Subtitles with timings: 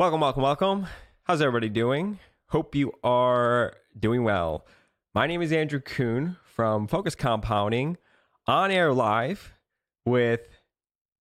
[0.00, 0.86] Welcome, welcome, welcome.
[1.24, 2.20] How's everybody doing?
[2.46, 4.64] Hope you are doing well.
[5.14, 7.98] My name is Andrew Kuhn from Focused Compounding
[8.46, 9.52] on air live
[10.06, 10.40] with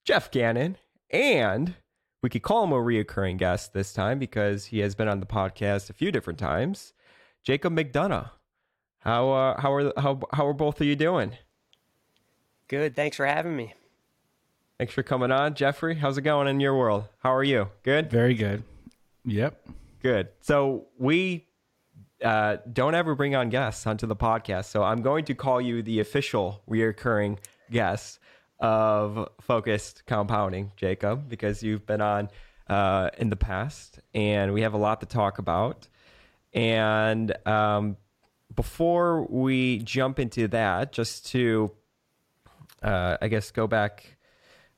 [0.06, 0.78] Geoff Gannon,
[1.10, 1.76] and
[2.24, 5.26] we could call him a reoccurring guest this time because he has been on the
[5.26, 6.94] podcast a few different times.
[7.44, 8.32] Jacob McDonough.
[9.00, 11.34] How uh, how are how how are both of you doing?
[12.70, 12.96] Good.
[12.96, 13.74] Thanks for having me.
[14.80, 15.96] Thanks for coming on, Geoffrey.
[15.96, 17.04] How's it going in your world?
[17.18, 17.68] How are you?
[17.84, 18.10] Good.
[18.10, 18.64] Very good.
[19.26, 19.68] Yep.
[20.02, 20.30] Good.
[20.40, 21.48] So we
[22.24, 24.68] uh, don't ever bring on guests onto the podcast.
[24.68, 27.40] So I'm going to call you the official reoccurring
[27.70, 28.20] guest
[28.62, 32.30] of Focused Compounding, Jacob, because you've been on
[32.70, 35.90] uh, in the past, and we have a lot to talk about.
[36.54, 37.98] And um,
[38.56, 41.70] before we jump into that, just to,
[42.82, 44.16] uh, I guess, go back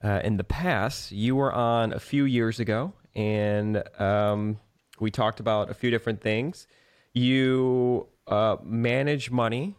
[0.03, 4.59] uh, in the past, you were on a few years ago, and um,
[4.99, 6.67] we talked about a few different things.
[7.13, 9.77] You uh, manage money,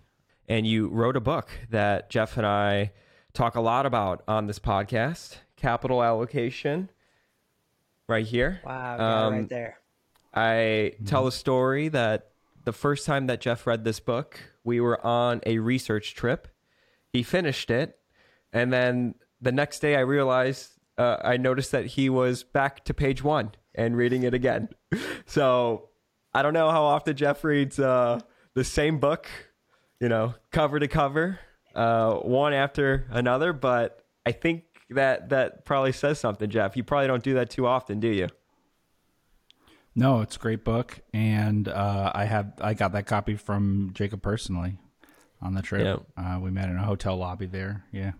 [0.48, 2.92] and you wrote a book that Geoff and I
[3.32, 6.91] talk a lot about on this podcast capital allocation,
[8.08, 8.60] right here.
[8.64, 9.78] Wow, um, right there.
[10.34, 12.30] I tell a story that
[12.64, 16.48] the first time that Geoff read this book, we were on a research trip.
[17.12, 17.98] He finished it,
[18.52, 22.94] and then the next day I realized uh, I noticed that he was back to
[22.94, 24.68] page one and reading it again.
[25.24, 25.88] So
[26.34, 28.20] I don't know how often Geoff reads uh,
[28.54, 29.26] the same book,
[29.98, 31.38] you know, cover to cover,
[31.74, 36.76] uh, one after another, but I think that that probably says something, Geoff.
[36.76, 38.28] You probably don't do that too often, do you?
[39.94, 44.22] No, it's a great book, and uh, I have I got that copy from Jacob
[44.22, 44.78] personally
[45.40, 46.04] on the trip.
[46.18, 46.36] Yeah.
[46.36, 47.84] Uh, we met in a hotel lobby there.
[47.92, 48.12] Yeah.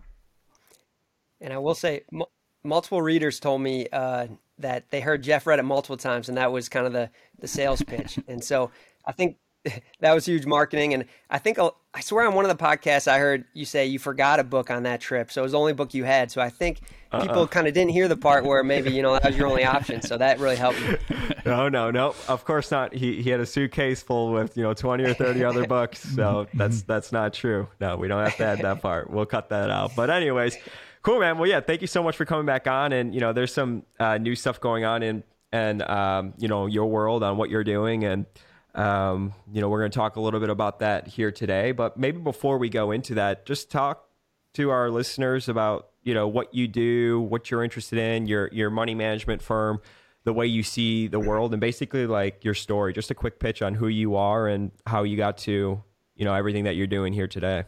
[1.43, 2.23] And I will say, m-
[2.63, 4.27] multiple readers told me uh,
[4.59, 7.47] that they heard Geoff read it multiple times, and that was kind of the the
[7.47, 8.17] sales pitch.
[8.27, 8.71] and so
[9.05, 9.37] I think
[9.99, 10.93] that was huge marketing.
[10.93, 11.57] And I think
[11.93, 14.69] I swear on one of the podcasts I heard you say you forgot a book
[14.69, 16.31] on that trip, so it was the only book you had.
[16.31, 16.81] So I think
[17.11, 17.47] people uh-uh.
[17.47, 20.01] kind of didn't hear the part where maybe you know that was your only option.
[20.01, 20.97] So that really helped me.
[21.45, 22.15] No, no, no.
[22.29, 22.93] Of course not.
[22.93, 25.99] He he had a suitcase full with you know twenty or thirty other books.
[25.99, 27.67] So that's that's not true.
[27.81, 29.09] No, we don't have to add that part.
[29.09, 29.91] We'll cut that out.
[29.93, 30.55] But anyways.
[31.03, 31.37] Cool, man.
[31.37, 32.93] Well, yeah, thank you so much for coming back on.
[32.93, 36.65] And you know, there's some uh, new stuff going on in and um, you know
[36.65, 38.25] your world on what you're doing, and
[38.73, 41.71] um, you know we're going to talk a little bit about that here today.
[41.71, 44.05] But maybe before we go into that, just talk
[44.53, 48.69] to our listeners about you know what you do, what you're interested in, your your
[48.69, 49.81] money management firm,
[50.23, 52.93] the way you see the world, and basically like your story.
[52.93, 55.83] Just a quick pitch on who you are and how you got to
[56.15, 57.65] you know everything that you're doing here today.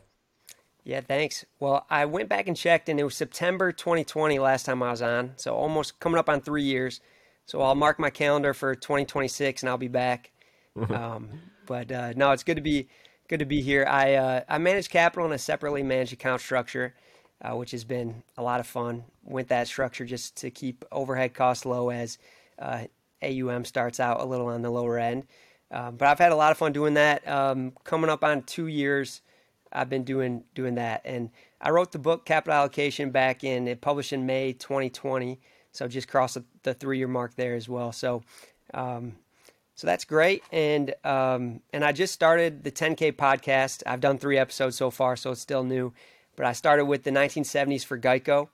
[0.85, 1.43] Yeah, thanks.
[1.59, 5.01] Well, I went back and checked, and it was September 2020 last time I was
[5.01, 5.33] on.
[5.35, 7.01] So almost coming up on three years.
[7.47, 10.31] So I'll mark my calendar for 2026, and I'll be back.
[10.89, 11.27] um,
[11.65, 12.87] but uh, no, it's good to be
[13.27, 13.85] good to be here.
[13.89, 16.93] I uh, I manage capital in a separately managed account structure,
[17.41, 19.05] uh, which has been a lot of fun.
[19.23, 22.19] Went that structure just to keep overhead costs low as
[22.59, 22.83] uh,
[23.23, 25.25] AUM starts out a little on the lower end.
[25.71, 27.27] Um, but I've had a lot of fun doing that.
[27.27, 29.21] Um, coming up on two years
[29.75, 31.01] I've been doing doing that.
[31.05, 35.39] And I wrote the book Capital Allocation back in it published in May 2020.
[35.71, 37.91] So just crossed the three year mark there as well.
[37.91, 38.23] So
[38.73, 39.15] um,
[39.75, 40.41] so that's great.
[40.51, 43.83] And um, and I just started the 10K podcast.
[43.85, 45.93] I've done three episodes so far, so it's still new.
[46.37, 48.49] But I started with the 1970s for Geico,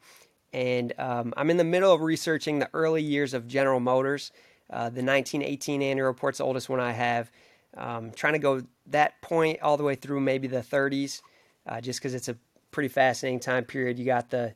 [0.51, 4.31] and um, I'm in the middle of researching the early years of General Motors.
[4.69, 7.31] Uh, the 1918 annual report's the oldest one I have.
[7.77, 11.21] Um, trying to go that point all the way through maybe the 30s,
[11.67, 12.35] uh, just because it's a
[12.71, 13.97] pretty fascinating time period.
[13.97, 14.53] You got the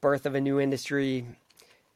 [0.00, 1.26] birth of a new industry.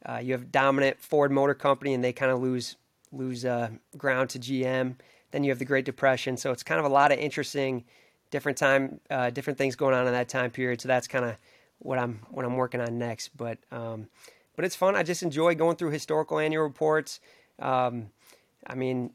[0.05, 2.75] Uh, you have dominant Ford Motor Company, and they kind of lose
[3.11, 4.95] lose uh, ground to GM.
[5.31, 7.83] Then you have the Great Depression, so it's kind of a lot of interesting,
[8.31, 10.81] different time, uh, different things going on in that time period.
[10.81, 11.37] So that's kind of
[11.79, 13.35] what I'm what I'm working on next.
[13.35, 14.07] But um,
[14.55, 14.95] but it's fun.
[14.95, 17.19] I just enjoy going through historical annual reports.
[17.59, 18.09] Um,
[18.65, 19.11] I mean,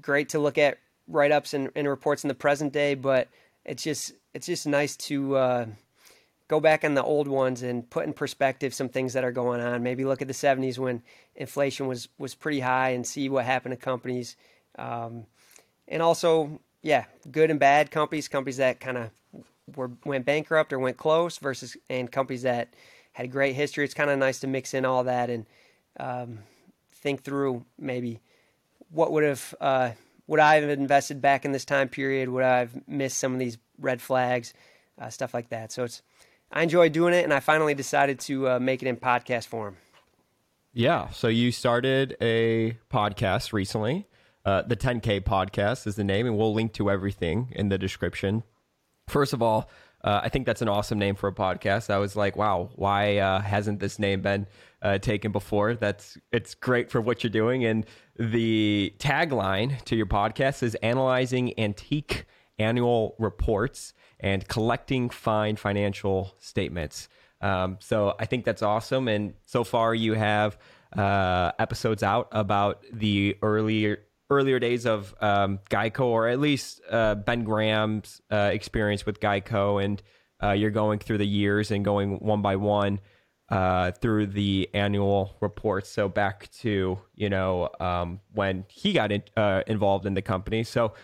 [0.00, 0.78] great to look at
[1.08, 3.28] write ups and, and, reports in the present day, but
[3.64, 5.66] it's just it's just nice to uh,
[6.48, 9.60] go back on the old ones and put in perspective some things that are going
[9.60, 9.82] on.
[9.82, 11.02] Maybe look at the '70s when
[11.34, 14.36] inflation was was pretty high and see what happened to companies,
[14.78, 15.26] um,
[15.88, 19.10] and also yeah, good and bad companies, companies that kind of
[19.74, 22.74] were went bankrupt or went close versus and companies that
[23.12, 23.84] had a great history.
[23.84, 25.46] It's kind of nice to mix in all that and
[25.98, 26.40] um,
[26.92, 28.20] think through maybe
[28.94, 29.90] what would have uh,
[30.26, 32.28] would I have invested back in this time period?
[32.28, 34.54] Would I have missed some of these red flags,
[34.98, 35.72] uh, stuff like that?
[35.72, 36.02] So it's
[36.50, 39.76] I enjoy doing it, and I finally decided to uh, make it in podcast form.
[40.72, 41.10] Yeah.
[41.10, 44.06] So you started a podcast recently.
[44.44, 48.42] Uh, the 10K podcast is the name, and we'll link to everything in the description.
[49.08, 49.68] First of all,
[50.04, 51.88] uh, I think that's an awesome name for a podcast.
[51.88, 54.46] I was like, wow, why uh, hasn't this name been
[54.82, 55.74] uh, taken before?
[55.74, 57.64] That's it's great for what you're doing.
[57.64, 57.86] And
[58.18, 62.26] the tagline to your podcast is analyzing antique
[62.58, 67.08] annual reports and collecting fine financial statements.
[67.40, 69.08] Um, so I think that's awesome.
[69.08, 70.58] And so far, you have
[70.96, 77.14] uh, episodes out about the earlier earlier days of um, Geico, or at least uh,
[77.14, 80.02] Ben Graham's uh, experience with Geico, and
[80.42, 83.00] uh, you're going through the years and going one by one
[83.48, 85.90] uh, through the annual reports.
[85.90, 90.64] So back to you know um, when he got in, uh, involved in the company.
[90.64, 90.94] So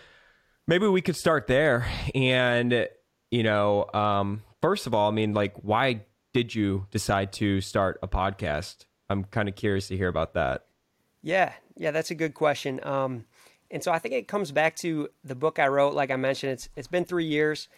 [0.67, 1.87] maybe we could start there.
[2.15, 2.87] And
[3.29, 7.99] you know, um, first of all, I mean, like, why did you decide to start
[8.03, 8.85] a podcast?
[9.09, 10.65] I'm kind of curious to hear about that.
[11.21, 12.79] Yeah, yeah, that's a good question.
[12.83, 13.25] Um,
[13.71, 15.95] and so I think it comes back to the book I wrote.
[15.95, 17.69] Like I mentioned, it's it's been three years.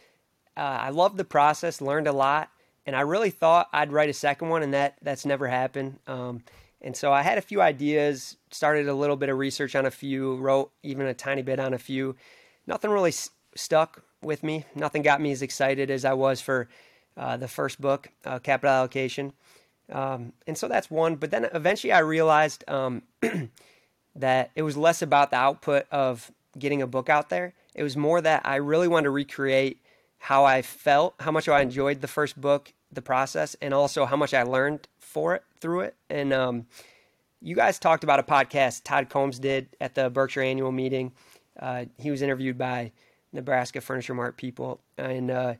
[0.57, 2.49] Uh, I loved the process, learned a lot,
[2.85, 5.99] and I really thought I'd write a second one, and that that's never happened.
[6.05, 6.43] Um,
[6.81, 9.91] and so I had a few ideas, started a little bit of research on a
[9.91, 12.17] few, wrote even a tiny bit on a few.
[12.67, 14.65] Nothing really s- stuck with me.
[14.75, 16.67] Nothing got me as excited as I was for
[17.15, 19.31] uh, the first book, uh, Capital Allocation.
[19.89, 21.15] Um, and so that's one.
[21.15, 23.03] But then eventually I realized um,
[24.15, 27.53] that it was less about the output of getting a book out there.
[27.75, 29.79] It was more that I really wanted to recreate
[30.19, 34.15] how I felt, how much I enjoyed the first book, the process, and also how
[34.15, 35.95] much I learned for it through it.
[36.09, 36.67] And um,
[37.41, 41.11] you guys talked about a podcast Todd Combs did at the Berkshire annual meeting.
[41.59, 42.91] Uh, he was interviewed by
[43.31, 45.55] Nebraska Furniture Mart people, and uh,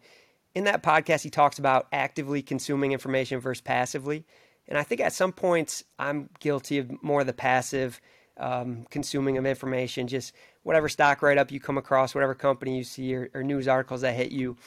[0.56, 4.24] in that podcast, he talks about actively consuming information versus passively.
[4.68, 8.00] And I think at some points, I'm guilty of more of the passive
[8.38, 10.34] um, consuming of information, just
[10.64, 14.02] whatever stock write up you come across, whatever company you see, or, or, news articles
[14.02, 14.58] that hit you.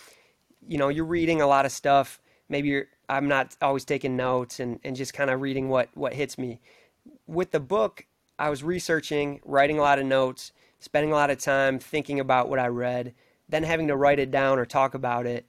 [0.66, 2.20] You know, you're reading a lot of stuff.
[2.48, 6.38] Maybe I'm not always taking notes and, and just kind of reading what, what hits
[6.38, 6.60] me.
[7.26, 8.06] With the book,
[8.38, 12.48] I was researching, writing a lot of notes, spending a lot of time thinking about
[12.48, 13.14] what I read,
[13.48, 15.46] then having to write it down or talk about it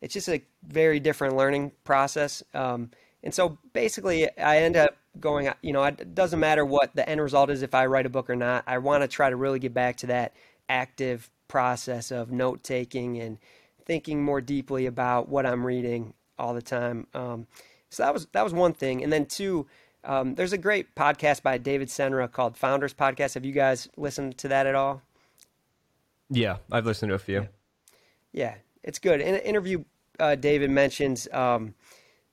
[0.00, 2.42] it's just a very different learning process.
[2.54, 2.90] Um,
[3.22, 7.20] and so basically, I end up going, you know, it doesn't matter what the end
[7.20, 8.64] result is if I write a book or not.
[8.66, 10.34] I want to try to really get back to that
[10.68, 13.38] active process of note taking and
[13.84, 17.06] thinking more deeply about what I'm reading all the time.
[17.12, 17.46] Um,
[17.90, 19.66] so that was that was one thing, and then two,
[20.04, 23.34] um, there's a great podcast by David Senra called Founders Podcast.
[23.34, 25.02] Have you guys listened to that at all?
[26.30, 27.48] Yeah, I've listened to a few.
[28.32, 28.54] Yeah,
[28.84, 29.20] it's good.
[29.20, 29.82] In an interview,
[30.20, 31.74] uh, David mentions um,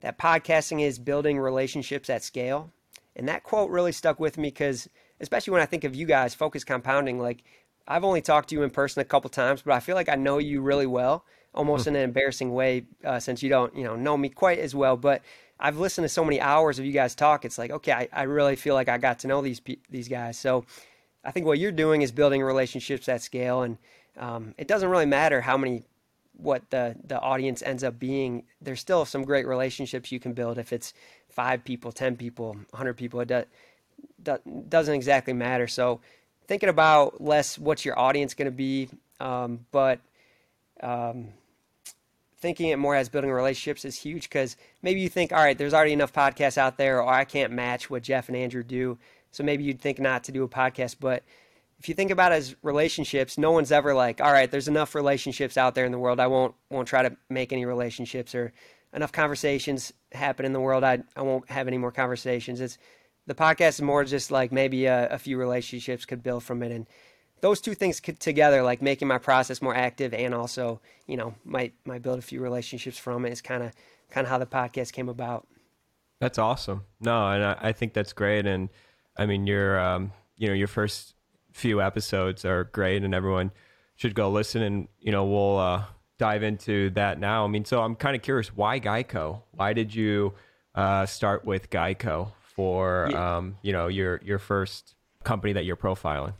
[0.01, 2.71] that podcasting is building relationships at scale,
[3.15, 4.89] and that quote really stuck with me because,
[5.19, 7.19] especially when I think of you guys, focus compounding.
[7.19, 7.43] Like
[7.87, 10.15] I've only talked to you in person a couple times, but I feel like I
[10.15, 11.89] know you really well, almost hmm.
[11.89, 14.97] in an embarrassing way, uh, since you don't, you know, know me quite as well.
[14.97, 15.21] But
[15.59, 17.45] I've listened to so many hours of you guys talk.
[17.45, 20.37] It's like, okay, I, I really feel like I got to know these these guys.
[20.37, 20.65] So
[21.23, 23.77] I think what you're doing is building relationships at scale, and
[24.17, 25.83] um, it doesn't really matter how many
[26.37, 30.57] what the the audience ends up being, there's still some great relationships you can build
[30.57, 30.93] if it's
[31.29, 33.19] five people, ten people, hundred people.
[33.19, 33.47] It
[34.21, 34.39] does,
[34.69, 35.67] doesn't exactly matter.
[35.67, 35.99] So
[36.47, 39.99] thinking about less what's your audience going to be, um, but
[40.81, 41.29] um,
[42.39, 45.73] thinking it more as building relationships is huge because maybe you think, all right, there's
[45.73, 48.97] already enough podcasts out there, or I can't match what Geoff and Andrew do.
[49.31, 51.23] So maybe you'd think not to do a podcast, but
[51.79, 54.95] if you think about it as relationships, no one's ever like, all right, there's enough
[54.95, 56.19] relationships out there in the world.
[56.19, 58.53] I won't won't try to make any relationships or
[58.93, 60.83] enough conversations happen in the world.
[60.83, 62.61] I I won't have any more conversations.
[62.61, 62.77] It's
[63.27, 66.71] the podcast is more just like maybe a, a few relationships could build from it,
[66.71, 66.87] and
[67.41, 71.73] those two things together, like making my process more active and also you know might
[71.85, 73.71] might build a few relationships from it, is kind of
[74.09, 75.47] kind of how the podcast came about.
[76.19, 76.85] That's awesome.
[76.99, 78.47] No, and I, I think that's great.
[78.47, 78.69] And
[79.15, 81.13] I mean, your um, you know your first
[81.57, 83.51] few episodes are great, and everyone
[83.95, 84.61] should go listen.
[84.61, 85.85] And you know, we'll uh,
[86.17, 87.43] dive into that now.
[87.43, 89.41] I mean, so I'm kind of curious, why Geico?
[89.51, 90.33] Why did you
[90.75, 93.37] uh, start with Geico for yeah.
[93.37, 96.33] um, you know your your first company that you're profiling?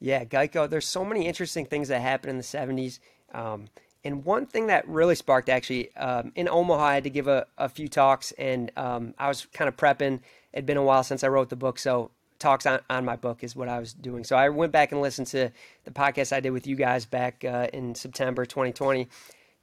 [0.00, 0.68] Yeah, Geico.
[0.68, 3.00] There's so many interesting things that happened in the '70s.
[3.32, 3.68] Um,
[4.04, 7.46] and one thing that really sparked actually um, in Omaha, I had to give a,
[7.58, 10.20] a few talks, and um, I was kind of prepping.
[10.52, 13.42] It'd been a while since I wrote the book, so talks on, on my book
[13.42, 14.24] is what I was doing.
[14.24, 15.50] So I went back and listened to
[15.84, 19.08] the podcast I did with you guys back uh, in September 2020.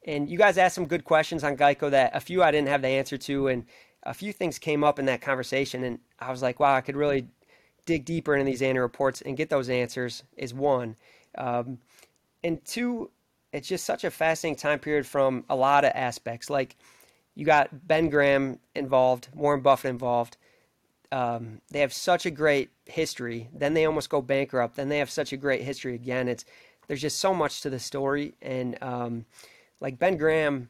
[0.07, 2.81] And you guys asked some good questions on Geico that a few I didn't have
[2.81, 3.47] the answer to.
[3.47, 3.65] And
[4.05, 6.95] a few things came up in that conversation, and I was like, wow, I could
[6.95, 7.27] really
[7.85, 10.23] dig deeper into these annual reports and get those answers.
[10.37, 10.95] Is one,
[11.37, 11.79] um,
[12.43, 13.09] and two,
[13.51, 16.49] it's just such a fascinating time period from a lot of aspects.
[16.49, 16.75] Like
[17.33, 20.37] you got Ben Graham involved, Warren Buffett involved.
[21.11, 23.49] Um, they have such a great history.
[23.53, 24.75] Then they almost go bankrupt.
[24.75, 26.27] Then they have such a great history again.
[26.27, 26.45] It's
[26.87, 29.25] there's just so much to the story, and um,
[29.79, 30.69] like Ben Graham,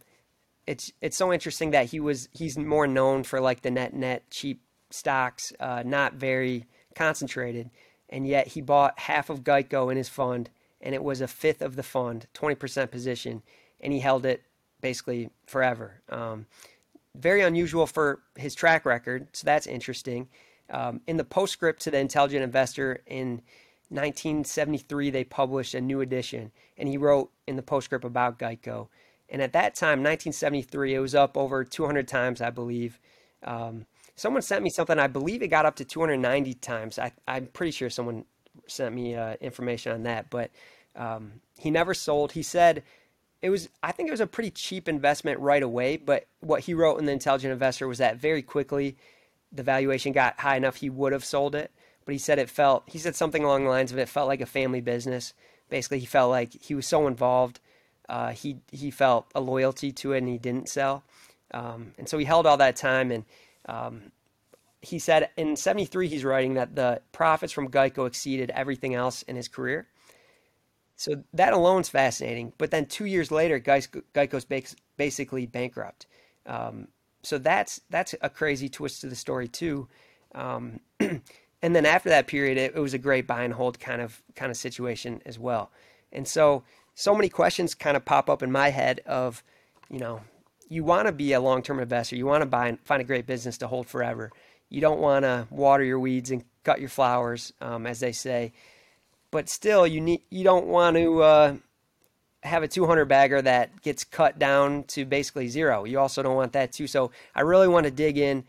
[0.65, 4.29] it's it's so interesting that he was he's more known for like the net net
[4.29, 6.65] cheap stocks, uh, not very
[6.95, 7.69] concentrated,
[8.09, 10.49] and yet he bought half of Geico in his fund,
[10.81, 13.43] and it was a fifth of the fund, twenty percent position,
[13.81, 14.43] and he held it
[14.81, 16.01] basically forever.
[16.09, 16.45] Um,
[17.17, 20.27] very unusual for his track record, so that's interesting.
[20.69, 23.41] Um, in the postscript to the Intelligent Investor in
[23.89, 28.87] 1973, they published a new edition, and he wrote in the postscript about Geico.
[29.29, 32.99] And at that time, 1973, it was up over 200 times, I believe.
[33.43, 34.99] Um, someone sent me something.
[34.99, 36.99] I believe it got up to 290 times.
[36.99, 38.25] I, am pretty sure someone
[38.67, 40.29] sent me uh, information on that.
[40.29, 40.51] But
[40.95, 42.31] um, he never sold.
[42.31, 42.83] He said
[43.45, 43.69] it was.
[43.83, 45.97] I think it was a pretty cheap investment right away.
[45.97, 48.97] But what he wrote in the Intelligent Investor was that very quickly
[49.51, 51.71] the valuation got high enough he would have sold it.
[52.05, 52.83] But he said it felt.
[52.87, 55.33] He said something along the lines of it felt like a family business.
[55.69, 57.59] Basically, he felt like he was so involved
[58.07, 61.03] uh, he he felt a loyalty to it and he didn't sell,
[61.51, 63.11] um, and so he held all that time.
[63.11, 63.25] And
[63.65, 64.11] um,
[64.81, 69.35] he said in '73 he's writing that the profits from Geico exceeded everything else in
[69.35, 69.87] his career.
[70.95, 72.53] So that alone's fascinating.
[72.57, 74.45] But then two years later, Geico's
[74.97, 76.07] basically bankrupt.
[76.45, 76.87] Um,
[77.21, 79.87] so that's that's a crazy twist to the story too.
[80.33, 84.01] Um, and then after that period, it, it was a great buy and hold kind
[84.01, 85.71] of kind of situation as well.
[86.11, 89.43] And so so many questions kind of pop up in my head of,
[89.89, 90.21] you know,
[90.69, 92.15] you want to be a long-term investor.
[92.15, 94.31] You want to buy and find a great business to hold forever.
[94.69, 98.53] You don't want to water your weeds and cut your flowers, um, as they say.
[99.35, 101.55] But still, you need you don't want to uh,
[102.43, 105.83] have a 200 bagger that gets cut down to basically zero.
[105.83, 106.87] You also don't want that too.
[106.87, 108.45] So I really want to dig in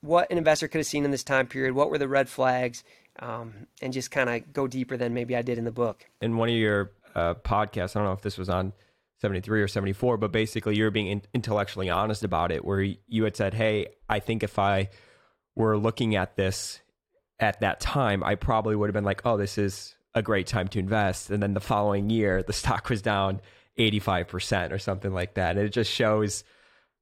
[0.00, 1.74] what an investor could have seen in this time period.
[1.74, 2.84] What were the red flags?
[3.18, 6.06] Um, and just kind of go deeper than maybe I did in the book.
[6.22, 7.94] In one of your uh, podcast.
[7.94, 8.72] I don't know if this was on
[9.20, 13.36] 73 or 74, but basically you're being in- intellectually honest about it, where you had
[13.36, 14.88] said, Hey, I think if I
[15.54, 16.80] were looking at this
[17.38, 20.68] at that time, I probably would have been like, Oh, this is a great time
[20.68, 21.30] to invest.
[21.30, 23.40] And then the following year, the stock was down
[23.78, 25.56] 85% or something like that.
[25.56, 26.44] And it just shows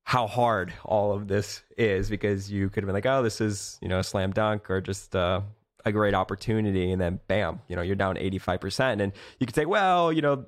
[0.04, 3.78] how hard all of this is because you could have been like, Oh, this is,
[3.80, 5.42] you know, a slam dunk or just, uh,
[5.84, 9.00] a great opportunity and then bam, you know, you're down 85%.
[9.00, 10.46] And you could say, well, you know,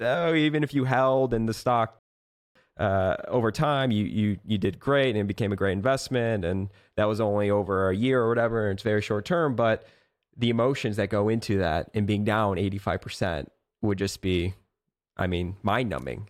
[0.00, 2.00] oh, even if you held in the stock
[2.78, 6.44] uh, over time, you, you, you did great and it became a great investment.
[6.44, 8.70] And that was only over a year or whatever.
[8.70, 9.84] It's very short term, but
[10.38, 13.48] the emotions that go into that and being down 85%
[13.82, 14.54] would just be,
[15.16, 16.28] I mean, mind numbing.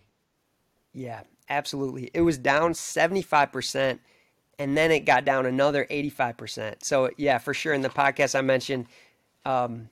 [0.93, 2.09] Yeah, absolutely.
[2.13, 3.99] It was down 75%
[4.57, 6.83] and then it got down another 85%.
[6.83, 7.73] So yeah, for sure.
[7.73, 8.87] In the podcast I mentioned,
[9.45, 9.89] um,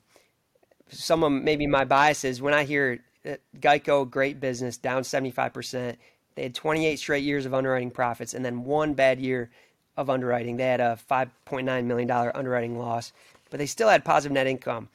[0.90, 5.96] some of maybe my biases when I hear uh, Geico, great business, down 75%.
[6.34, 9.50] They had 28 straight years of underwriting profits and then one bad year
[9.96, 10.56] of underwriting.
[10.56, 13.12] They had a $5.9 million underwriting loss,
[13.50, 14.88] but they still had positive net income.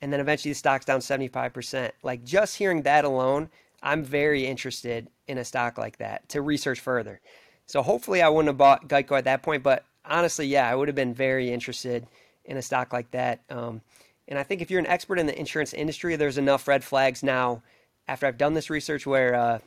[0.00, 1.90] And then eventually the stock's down 75%.
[2.02, 3.50] Like just hearing that alone,
[3.82, 7.20] I'm very interested in a stock like that to research further.
[7.66, 10.88] So hopefully I wouldn't have bought Geico at that point, but honestly, yeah, I would
[10.88, 12.06] have been very interested
[12.44, 13.42] in a stock like that.
[13.48, 13.82] Um,
[14.26, 17.22] and I think if you're an expert in the insurance industry, there's enough red flags
[17.22, 17.62] now
[18.08, 19.58] after I've done this research where, uh,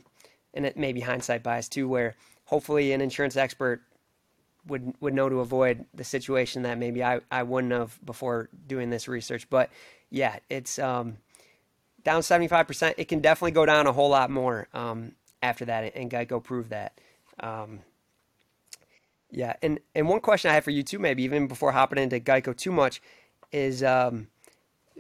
[0.54, 3.82] and it may be hindsight bias too, where hopefully an insurance expert
[4.68, 8.90] would would know to avoid the situation that maybe I, I wouldn't have before doing
[8.90, 9.50] this research.
[9.50, 9.70] But
[10.10, 11.18] yeah, it's um,
[12.04, 12.94] down 75%.
[12.98, 16.70] It can definitely go down a whole lot more um, after that, and Geico proved
[16.70, 17.00] that.
[17.40, 17.80] Um,
[19.32, 22.20] yeah, and and one question I have for you too, maybe even before hopping into
[22.20, 23.02] Geico too much,
[23.52, 24.28] is um,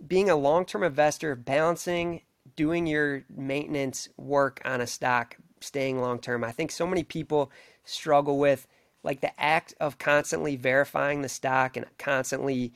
[0.08, 2.22] being a long-term investor, balancing
[2.56, 6.44] doing your maintenance work on a stock, staying long-term.
[6.44, 7.52] I think so many people
[7.86, 8.68] struggle with
[9.04, 12.74] like the act of constantly verifying the stock and constantly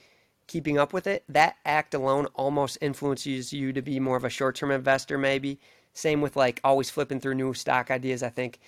[0.48, 1.24] keeping up with it.
[1.30, 5.60] That act alone almost influences you to be more of a short-term investor, maybe.
[5.94, 8.24] Same with like always flipping through new stock ideas.
[8.24, 8.60] I think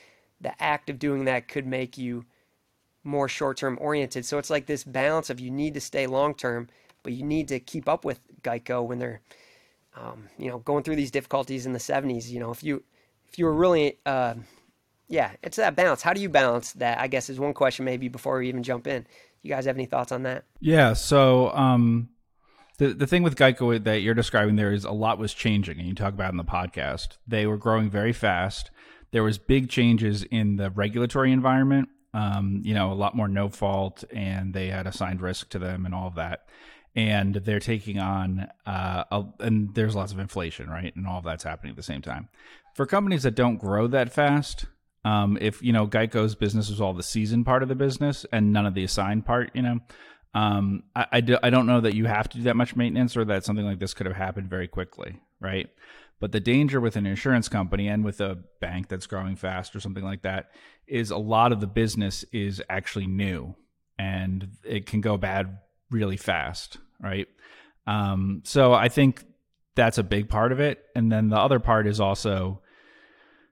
[0.41, 2.25] the act of doing that could make you
[3.03, 4.25] more short term oriented.
[4.25, 6.67] So it's like this balance of you need to stay long term,
[7.03, 9.21] but you need to keep up with Geico when they're,
[9.95, 12.29] um, you know, going through these difficulties in the 70s.
[12.29, 12.83] You know, if you
[13.27, 14.35] if you were really uh,
[15.09, 16.03] yeah, it's that balance.
[16.03, 16.99] How do you balance that?
[16.99, 19.05] I guess is one question maybe before we even jump in.
[19.41, 20.45] You guys have any thoughts on that?
[20.59, 20.93] Yeah.
[20.93, 22.09] So um,
[22.77, 25.87] the the thing with Geico that you're describing there is a lot was changing, and
[25.87, 27.17] you talk about in the podcast.
[27.27, 28.69] They were growing very fast.
[29.11, 31.89] There was big changes in the regulatory environment.
[32.13, 35.85] Um, you know, a lot more no fault, and they had assigned risk to them,
[35.85, 36.45] and all of that.
[36.95, 40.93] And they're taking on, uh, a, and there's lots of inflation, right?
[40.95, 42.29] And all of that's happening at the same time.
[42.73, 44.65] For companies that don't grow that fast,
[45.05, 48.51] um, if you know Geico's business was all the season part of the business and
[48.51, 49.79] none of the assigned part, you know,
[50.33, 53.17] um, I, I, do, I don't know that you have to do that much maintenance
[53.17, 55.69] or that something like this could have happened very quickly, right?
[56.19, 59.79] But the danger with an insurance company and with a bank that's growing fast or
[59.79, 60.51] something like that
[60.85, 63.55] is a lot of the business is actually new
[63.97, 67.27] and it can go bad really fast, right?
[67.87, 69.23] Um, so I think
[69.75, 70.83] that's a big part of it.
[70.95, 72.61] And then the other part is also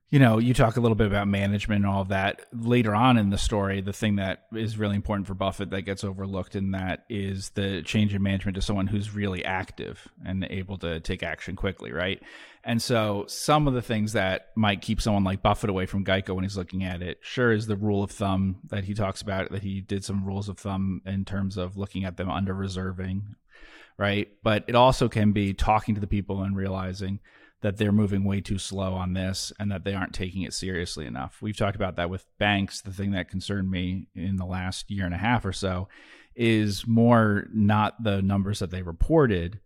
[0.10, 3.18] you know, you talk a little bit about management and all of that later on
[3.18, 3.82] in the story.
[3.82, 7.82] The thing that is really important for Buffett that gets overlooked in that is the
[7.82, 12.22] change in management to someone who's really active and able to take action quickly, right?
[12.64, 16.36] And so, some of the things that might keep someone like Buffett away from Geico
[16.36, 19.52] when he's looking at it, sure, is the rule of thumb that he talks about,
[19.52, 23.36] that he did some rules of thumb in terms of looking at them under reserving,
[23.98, 24.30] right?
[24.42, 27.20] But it also can be talking to the people and realizing
[27.62, 31.06] that they're moving way too slow on this and that they aren't taking it seriously
[31.06, 31.40] enough.
[31.42, 32.82] We've talked about that with banks.
[32.82, 35.88] The thing that concerned me in the last year and a half or so
[36.36, 39.60] is more not the numbers that they reported,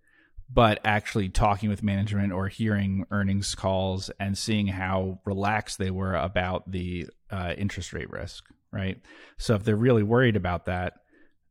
[0.50, 6.16] but actually talking with management or hearing earnings calls and seeing how relaxed they were
[6.16, 9.02] about the uh, interest rate risk, right?
[9.38, 10.94] So if they're really worried about that,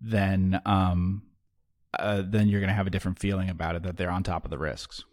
[0.00, 1.22] then um,
[1.98, 4.44] uh, then you're going to have a different feeling about it that they're on top
[4.44, 5.04] of the risks.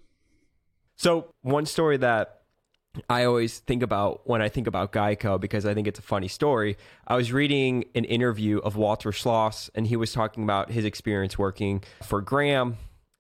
[0.98, 2.42] So one story that
[3.10, 6.28] I always think about when I think about Geico because I think it's a funny
[6.28, 6.76] story.
[7.08, 11.38] I was reading an interview of Walter Schloss, and he was talking about his experience
[11.38, 12.78] working for Graham,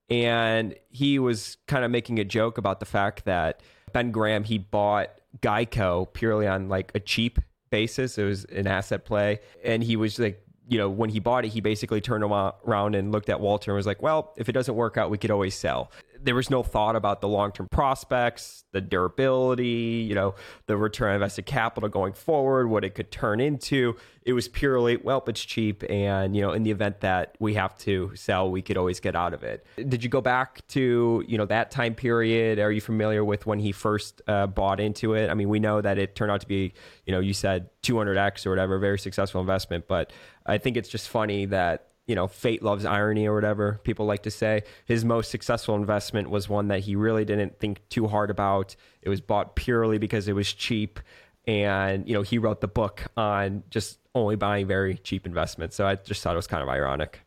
[0.09, 3.61] and he was kind of making a joke about the fact that
[3.93, 5.11] Ben Graham he bought
[5.41, 8.17] Geico purely on like a cheap basis.
[8.17, 11.49] It was an asset play, and he was like you know, when he bought it,
[11.49, 14.75] he basically turned around and looked at Walter and was like, well, if it doesn't
[14.75, 18.63] work out, we could always sell there was no thought about the long term prospects,
[18.71, 23.39] the durability, you know, the return on invested capital going forward, what it could turn
[23.39, 23.95] into.
[24.23, 25.83] It was purely, well, it's cheap.
[25.89, 29.15] And, you know, in the event that we have to sell, we could always get
[29.15, 29.65] out of it.
[29.77, 32.59] Did you go back to, you know, that time period?
[32.59, 35.29] Are you familiar with when he first uh, bought into it?
[35.29, 36.73] I mean, we know that it turned out to be,
[37.05, 39.87] you know, you said 200x or whatever, very successful investment.
[39.87, 40.11] But
[40.45, 44.23] I think it's just funny that you know, fate loves irony or whatever people like
[44.23, 44.63] to say.
[44.85, 48.75] His most successful investment was one that he really didn't think too hard about.
[49.01, 50.99] It was bought purely because it was cheap.
[51.45, 55.75] And, you know, he wrote the book on just only buying very cheap investments.
[55.75, 57.21] So I just thought it was kind of ironic.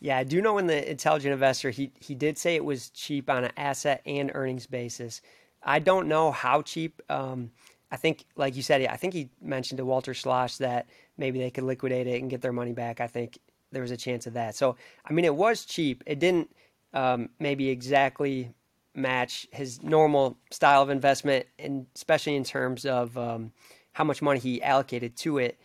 [0.00, 3.28] Yeah, I do know in the intelligent investor, he, he did say it was cheap
[3.28, 5.20] on an asset and earnings basis.
[5.60, 7.02] I don't know how cheap.
[7.08, 7.50] Um,
[7.90, 11.50] I think, like you said, I think he mentioned to Walter Schloss that maybe they
[11.50, 13.00] could liquidate it and get their money back.
[13.00, 13.38] I think
[13.72, 14.54] there was a chance of that.
[14.54, 16.02] So, I mean, it was cheap.
[16.06, 16.54] It didn't
[16.92, 18.52] um, maybe exactly
[18.94, 23.52] match his normal style of investment, and especially in terms of um,
[23.92, 25.58] how much money he allocated to it.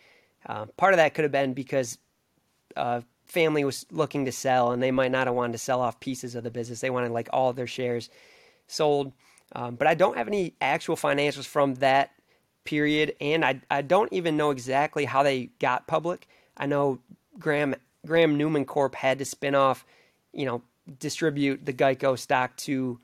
[0.46, 1.98] Uh, part of that could have been because
[2.76, 6.00] uh, family was looking to sell, and they might not have wanted to sell off
[6.00, 6.80] pieces of the business.
[6.80, 8.10] They wanted like all of their shares
[8.66, 9.12] sold.
[9.52, 12.10] Um, but I don't have any actual financials from that
[12.64, 16.26] period, and I I don't even know exactly how they got public.
[16.56, 17.00] I know
[17.38, 17.74] Graham
[18.06, 19.84] Graham Newman Corp had to spin off,
[20.32, 20.62] you know,
[20.98, 23.00] distribute the Geico stock to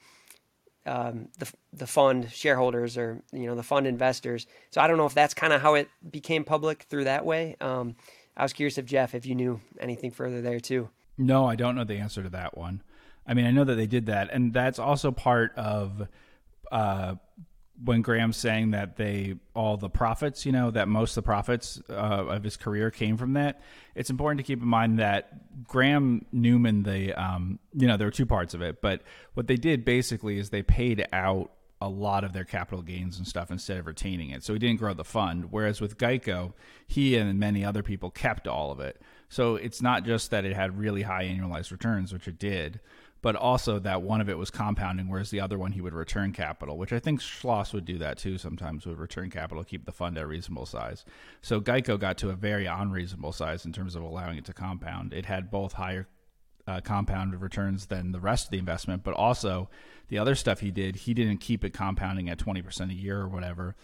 [0.86, 4.46] um, the the fund shareholders or you know the fund investors.
[4.70, 7.56] So I don't know if that's kind of how it became public through that way.
[7.60, 7.96] Um,
[8.36, 10.88] I was curious if Geoff, if you knew anything further there too.
[11.18, 12.82] No, I don't know the answer to that one.
[13.26, 16.08] I mean, I know that they did that, and that's also part of
[16.72, 17.16] uh,
[17.82, 21.80] when Graham's saying that they all the profits, you know, that most of the profits
[21.88, 23.62] uh, of his career came from that.
[23.94, 28.12] It's important to keep in mind that Graham Newman, the um, you know, there are
[28.12, 29.02] two parts of it, but
[29.34, 33.26] what they did basically is they paid out a lot of their capital gains and
[33.26, 34.44] stuff instead of retaining it.
[34.44, 35.46] So he didn't grow the fund.
[35.50, 36.52] Whereas with Geico,
[36.86, 39.00] he and many other people kept all of it.
[39.30, 42.80] So it's not just that it had really high annualized returns, which it did,
[43.22, 46.32] but also that one of it was compounding, whereas the other one he would return
[46.32, 48.38] capital, which I think Schloss would do that too.
[48.38, 51.04] Sometimes would return capital, keep the fund at a reasonable size.
[51.42, 55.12] So Geico got to a very unreasonable size in terms of allowing it to compound.
[55.12, 56.08] It had both higher
[56.66, 59.68] uh, compounded returns than the rest of the investment, but also
[60.08, 63.20] the other stuff he did, he didn't keep it compounding at twenty percent a year
[63.20, 63.74] or whatever.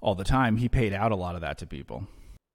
[0.00, 2.06] all the time, he paid out a lot of that to people.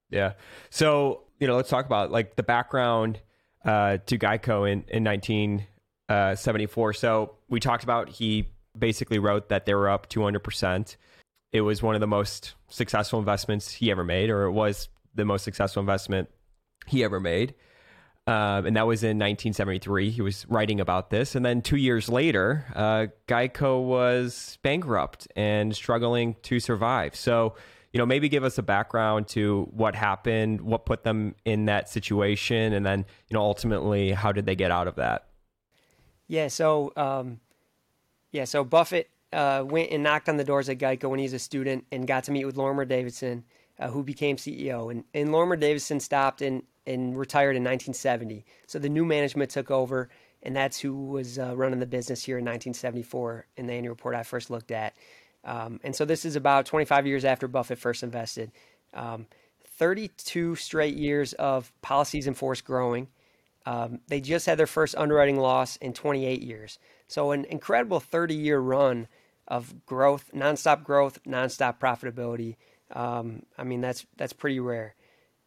[0.10, 0.34] Yeah.
[0.70, 3.20] So, you know, let's talk about like the background
[3.66, 5.68] uh, to Geico in, in 1974.
[6.12, 10.98] Uh, so we talked about he basically wrote that they were up 200%.
[11.54, 15.24] It was one of the most successful investments he ever made, or it was the
[15.24, 16.30] most successful investment
[16.86, 17.54] he ever made.
[18.28, 20.10] Um, and that was in 1973.
[20.10, 21.34] He was writing about this.
[21.34, 27.16] And then two years later, uh, Geico was bankrupt and struggling to survive.
[27.16, 27.56] So,
[27.94, 31.88] you know, maybe give us a background to what happened, what put them in that
[31.88, 35.31] situation, and then, you know, ultimately, how did they get out of that?
[36.32, 36.48] Yeah.
[36.48, 37.42] So, um,
[38.32, 38.46] yeah.
[38.46, 41.40] So Buffett uh, went and knocked on the doors at Geico when he was a
[41.40, 43.44] student and got to meet with Lorimer Davidson,
[43.78, 44.90] uh, who became CEO.
[44.90, 48.46] And, and Lorimer Davidson stopped in and retired in 1970.
[48.66, 50.08] So the new management took over,
[50.42, 54.16] and that's who was uh, running the business here in 1974 in the annual report
[54.16, 54.94] I first looked at.
[55.44, 58.54] Um, and so this is about 25 years after Buffett first invested.
[58.94, 59.26] Um,
[59.66, 63.10] 32 straight years of policies in force growing.
[63.66, 66.80] Um, they just had their first underwriting loss in 28 years.
[67.08, 69.08] So an incredible 30 year run
[69.48, 72.56] of growth, nonstop growth, nonstop profitability.
[72.94, 74.96] Um, I mean, that's that's pretty rare.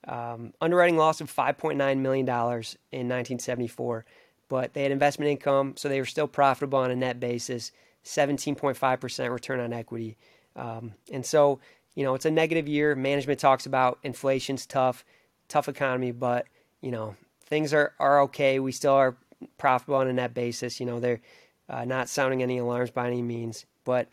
[0.07, 4.05] Um, underwriting loss of $5.9 million in 1974,
[4.49, 7.73] but they had investment income, so they were still profitable on a net basis,
[8.05, 10.19] 17.5% return on equity.
[10.57, 11.61] Um, and so,
[11.95, 12.95] you know, it's a negative year.
[12.95, 15.07] Management talks about inflation's tough,
[15.49, 16.47] tough economy, but,
[16.83, 17.17] you know,
[17.55, 18.59] things are, are okay.
[18.59, 19.17] We still are
[19.59, 20.81] profitable on a net basis.
[20.81, 21.21] You know, they're
[21.69, 24.09] uh, not sounding any alarms by any means, but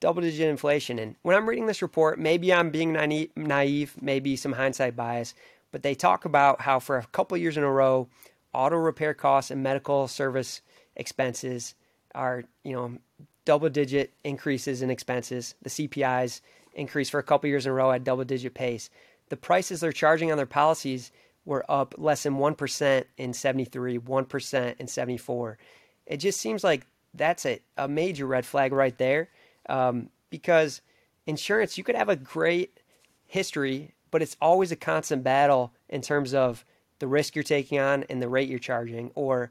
[0.00, 0.98] double digit inflation.
[0.98, 2.94] And when I'm reading this report, maybe I'm being
[3.36, 5.34] naive, maybe some hindsight bias,
[5.72, 8.08] but they talk about how for a couple years in a row,
[8.54, 10.62] auto repair costs and medical service
[10.96, 11.74] expenses
[12.14, 12.96] are, you know,
[13.44, 15.54] double digit increases in expenses.
[15.60, 16.40] The CPIs
[16.72, 18.88] increased for a couple years in a row at double digit pace.
[19.28, 21.12] The prices they're charging on their policies
[21.44, 25.58] were up less than 1% in 73, 1% in 74.
[26.06, 29.28] It just seems like that's a, a major red flag right there
[29.68, 30.80] um, because
[31.26, 32.80] insurance, you could have a great
[33.26, 36.64] history, but it's always a constant battle in terms of
[36.98, 39.50] the risk you're taking on and the rate you're charging, or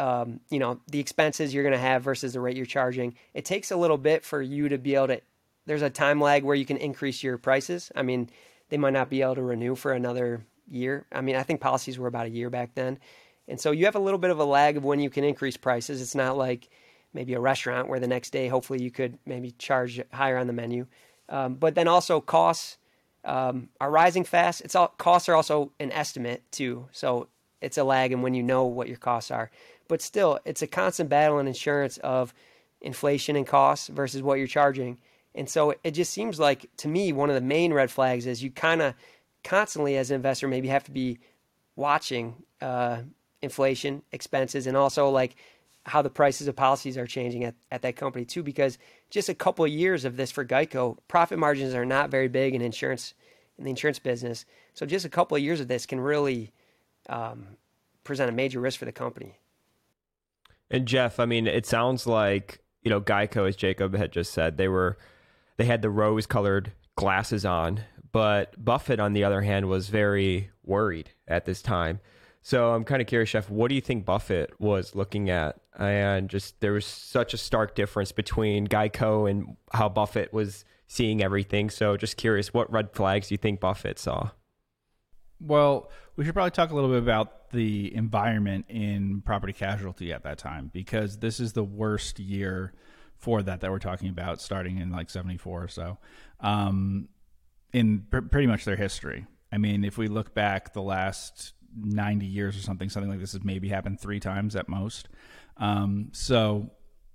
[0.00, 3.14] um, you know the expenses you're going to have versus the rate you're charging.
[3.34, 5.20] It takes a little bit for you to be able to.
[5.66, 7.92] There's a time lag where you can increase your prices.
[7.94, 8.30] I mean,
[8.70, 11.06] they might not be able to renew for another year.
[11.12, 12.98] I mean, I think policies were about a year back then.
[13.48, 15.56] And so you have a little bit of a lag of when you can increase
[15.56, 16.00] prices.
[16.00, 16.68] It's not like
[17.12, 20.52] maybe a restaurant where the next day hopefully you could maybe charge higher on the
[20.52, 20.86] menu.
[21.28, 22.78] Um, but then also costs
[23.24, 24.60] um, are rising fast.
[24.62, 27.28] It's all costs are also an estimate too, so
[27.60, 29.50] it's a lag and when you know what your costs are.
[29.88, 32.34] But still, it's a constant battle in insurance of
[32.80, 34.98] inflation and costs versus what you're charging.
[35.34, 38.42] And so it just seems like to me one of the main red flags is
[38.42, 38.94] you kind of
[39.44, 41.18] constantly as an investor maybe have to be
[41.76, 42.98] watching uh,
[43.40, 45.34] inflation expenses and also like
[45.84, 48.78] how the prices of policies are changing at, at that company too because
[49.10, 52.54] just a couple of years of this for geico profit margins are not very big
[52.54, 53.14] in insurance
[53.58, 54.44] in the insurance business.
[54.74, 56.52] So just a couple of years of this can really
[57.08, 57.48] um,
[58.04, 59.38] present a major risk for the company.
[60.70, 64.56] And jeff i mean it sounds like you know geico as jacob had just said
[64.56, 64.96] they were
[65.58, 70.50] they had the rose colored glasses on but buffett on the other hand was very
[70.64, 72.00] worried at this time
[72.42, 75.60] so I'm kind of curious, Geoff, what do you think Buffett was looking at?
[75.78, 81.22] And just there was such a stark difference between Geico and how Buffett was seeing
[81.22, 81.70] everything.
[81.70, 84.30] So just curious, what red flags do you think Buffett saw?
[85.40, 90.24] Well, we should probably talk a little bit about the environment in property casualty at
[90.24, 92.72] that time because this is the worst year
[93.16, 95.98] for that that we're talking about, starting in like '74 or so,
[96.40, 97.08] um,
[97.72, 99.26] in pr- pretty much their history.
[99.50, 102.88] I mean, if we look back the last 90 years or something.
[102.88, 105.08] Something like this has maybe happened three times at most.
[105.56, 106.70] Um, so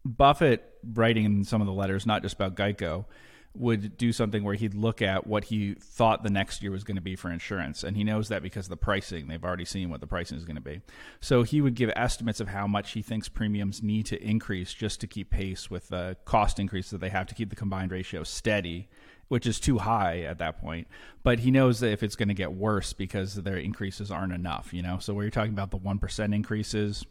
[0.05, 3.05] Buffett, writing in some of the letters, not just about Geico,
[3.53, 6.95] would do something where he'd look at what he thought the next year was going
[6.95, 7.83] to be for insurance.
[7.83, 9.27] And he knows that because of the pricing.
[9.27, 10.81] They've already seen what the pricing is going to be.
[11.21, 15.01] So he would give estimates of how much he thinks premiums need to increase just
[15.01, 18.23] to keep pace with the cost increase that they have to keep the combined ratio
[18.23, 18.89] steady
[19.27, 20.87] which is too high at that point.
[21.23, 24.73] But he knows that if it's going to get worse because their increases aren't enough,
[24.73, 24.99] you know.
[24.99, 27.05] So where you're talking about the one percent increases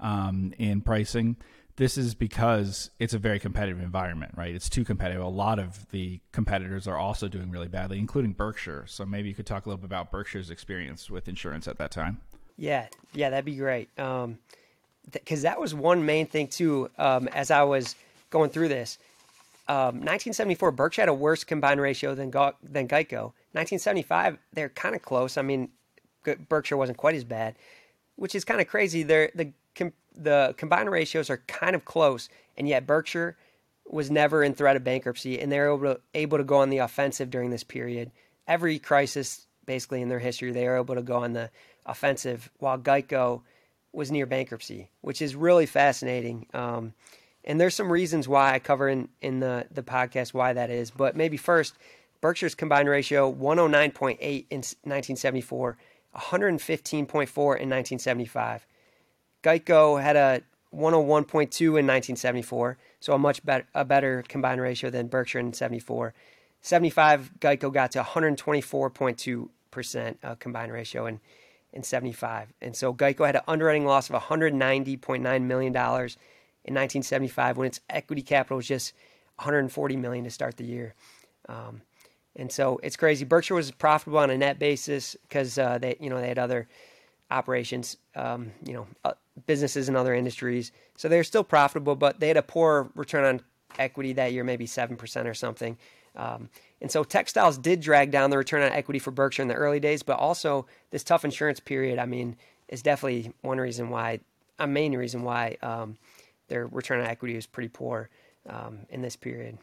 [0.00, 1.36] um, in pricing,
[1.76, 4.54] this is because it's a very competitive environment, right?
[4.54, 5.22] It's too competitive.
[5.22, 8.84] A lot of the competitors are also doing really badly, including Berkshire.
[8.86, 11.90] So maybe you could talk a little bit about Berkshire's experience with insurance at that
[11.90, 12.20] time.
[12.58, 13.88] Yeah, yeah, that'd be great.
[13.98, 14.38] Um,
[15.10, 16.90] because th- that was one main thing too.
[16.98, 17.96] Um, as I was
[18.30, 18.98] going through this,
[19.68, 23.32] um, 1974, Berkshire had a worse combined ratio than than Geico.
[23.52, 25.36] 1975, they're kind of close.
[25.36, 25.68] I mean,
[26.48, 27.54] Berkshire wasn't quite as bad,
[28.16, 29.02] which is kind of crazy.
[29.02, 33.36] They're, the com- the combined ratios are kind of close, and yet Berkshire
[33.86, 36.78] was never in threat of bankruptcy, and they're able to, able to go on the
[36.78, 38.10] offensive during this period.
[38.48, 41.50] Every crisis, basically in their history, they were able to go on the
[41.86, 43.42] offensive, while Geico
[43.92, 46.46] was near bankruptcy, which is really fascinating.
[46.54, 46.94] Um,
[47.44, 50.90] and there's some reasons why I cover in, in the, the podcast why that is.
[50.90, 51.74] But maybe first,
[52.20, 54.18] Berkshire's combined ratio 109.8
[54.50, 55.76] in 1974,
[56.16, 58.66] 115.4 in 1975.
[59.42, 65.08] Geico had a 101.2 in 1974, so a much better a better combined ratio than
[65.08, 66.14] Berkshire in 74.
[66.62, 71.20] 75 Geico got to 124.2 percent uh, combined ratio in
[71.72, 76.18] in 75, and so Geico had an underwriting loss of 190.9 million dollars
[76.64, 78.94] in 1975 when its equity capital was just
[79.36, 80.94] 140 million to start the year.
[81.48, 81.82] Um,
[82.36, 83.24] and so it's crazy.
[83.24, 86.68] Berkshire was profitable on a net basis because uh, they, you know, they had other
[87.30, 89.12] operations, um, you know, uh,
[89.46, 90.72] businesses in other industries.
[90.96, 93.40] So they're still profitable, but they had a poor return on
[93.78, 95.76] equity that year, maybe seven percent or something.
[96.14, 99.54] Um, and so textiles did drag down the return on equity for Berkshire in the
[99.54, 101.98] early days, but also this tough insurance period.
[101.98, 102.36] I mean,
[102.68, 104.20] is definitely one reason why,
[104.58, 105.96] a main reason why um,
[106.52, 108.10] their return on equity was pretty poor
[108.48, 109.56] um, in this period.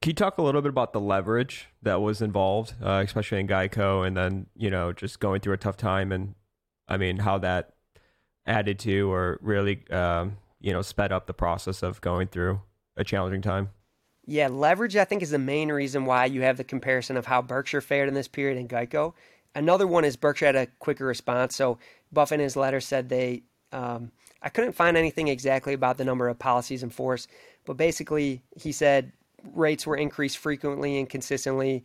[0.00, 3.48] Can you talk a little bit about the leverage that was involved, uh, especially in
[3.48, 6.36] Geico, and then you know just going through a tough time, and
[6.86, 7.72] I mean how that
[8.46, 12.60] added to or really um, you know sped up the process of going through
[12.96, 13.70] a challenging time.
[14.24, 17.42] Yeah, leverage I think is the main reason why you have the comparison of how
[17.42, 19.14] Berkshire fared in this period and Geico.
[19.56, 21.56] Another one is Berkshire had a quicker response.
[21.56, 21.78] So
[22.12, 24.12] Buffett in his letter said they um,
[24.46, 27.26] I couldn't find anything exactly about the number of policies in force,
[27.64, 29.10] but basically he said
[29.54, 31.84] rates were increased frequently and consistently,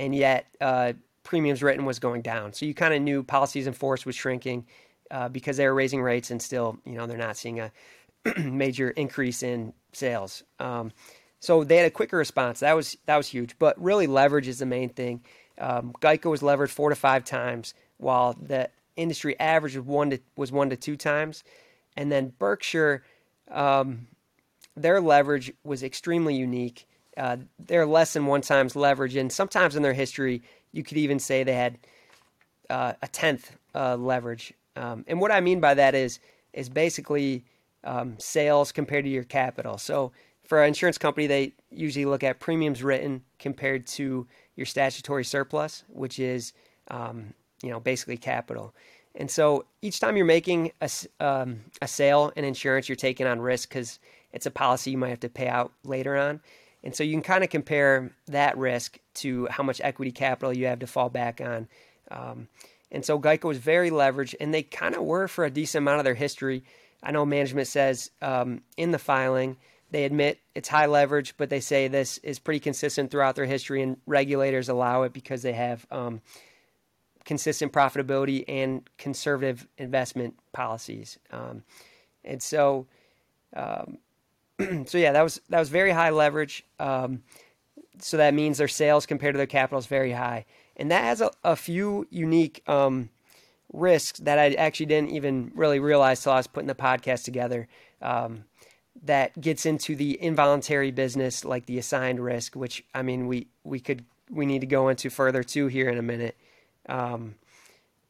[0.00, 2.52] and yet uh, premiums written was going down.
[2.52, 4.66] So you kind of knew policies in force was shrinking
[5.12, 7.70] uh, because they were raising rates, and still, you know, they're not seeing a
[8.38, 10.42] major increase in sales.
[10.58, 10.90] Um,
[11.38, 12.58] so they had a quicker response.
[12.58, 13.56] That was that was huge.
[13.60, 15.22] But really, leverage is the main thing.
[15.58, 20.18] Um, Geico was levered four to five times, while the industry average was one to
[20.34, 21.44] was one to two times.
[21.96, 23.04] And then Berkshire,
[23.50, 24.06] um,
[24.76, 26.86] their leverage was extremely unique.
[27.16, 31.18] Uh, they're less than one times leverage, and sometimes in their history, you could even
[31.18, 31.78] say they had
[32.70, 34.54] uh, a tenth uh, leverage.
[34.76, 36.20] Um, and what I mean by that is
[36.52, 37.44] is basically
[37.84, 39.78] um, sales compared to your capital.
[39.78, 40.12] So
[40.44, 44.26] for an insurance company, they usually look at premiums written compared to
[44.56, 46.52] your statutory surplus, which is
[46.88, 48.74] um, you know basically capital.
[49.14, 53.40] And so each time you're making a, um, a sale in insurance, you're taking on
[53.40, 53.98] risk because
[54.32, 56.40] it's a policy you might have to pay out later on.
[56.82, 60.66] And so you can kind of compare that risk to how much equity capital you
[60.66, 61.68] have to fall back on.
[62.10, 62.48] Um,
[62.90, 65.98] and so Geico was very leveraged, and they kind of were for a decent amount
[65.98, 66.64] of their history.
[67.02, 69.56] I know management says um, in the filing
[69.90, 73.82] they admit it's high leverage, but they say this is pretty consistent throughout their history,
[73.82, 76.20] and regulators allow it because they have um,
[77.24, 81.18] consistent profitability and conservative investment policies.
[81.30, 81.62] Um,
[82.24, 82.86] and so,
[83.54, 83.98] um,
[84.86, 86.64] so yeah, that was that was very high leverage.
[86.78, 87.22] Um,
[87.98, 91.20] so that means their sales compared to their capital is very high, and that has
[91.20, 93.10] a, a few unique um,
[93.72, 97.68] risks that I actually didn't even really realize till I was putting the podcast together.
[98.02, 98.44] Um,
[99.02, 103.80] that gets into the involuntary business, like the assigned risk, which I mean we we
[103.80, 106.36] could we need to go into further too here in a minute.
[106.88, 107.34] Um,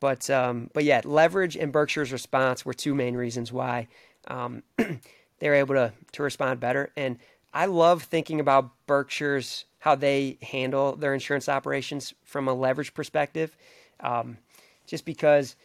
[0.00, 3.88] but um, but yeah, leverage and Berkshire's response were two main reasons why
[4.28, 6.90] um, they were able to to respond better.
[6.96, 7.18] And
[7.52, 13.56] I love thinking about Berkshire's how they handle their insurance operations from a leverage perspective,
[14.00, 14.38] um,
[14.86, 15.56] just because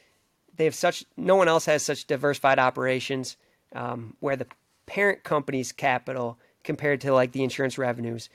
[0.56, 3.38] they have such no one else has such diversified operations
[3.74, 4.48] um, where the
[4.86, 8.30] parent company's capital compared to like the insurance revenues,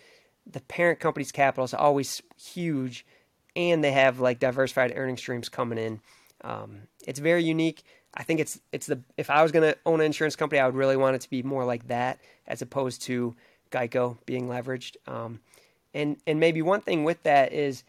[0.50, 3.04] the parent company's capital is always huge
[3.56, 6.00] and they have like diversified earning streams coming in.
[6.42, 7.82] Um, it's very unique.
[8.14, 10.66] I think it's it's the if I was going to own an insurance company, I
[10.66, 13.34] would really want it to be more like that as opposed to
[13.70, 14.96] Geico being leveraged.
[15.06, 15.40] Um,
[15.94, 17.84] and and maybe one thing with that is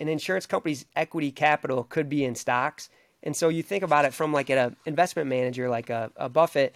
[0.00, 2.88] an insurance company's equity capital could be in stocks.
[3.22, 6.74] And so you think about it from like an investment manager like a, a Buffett,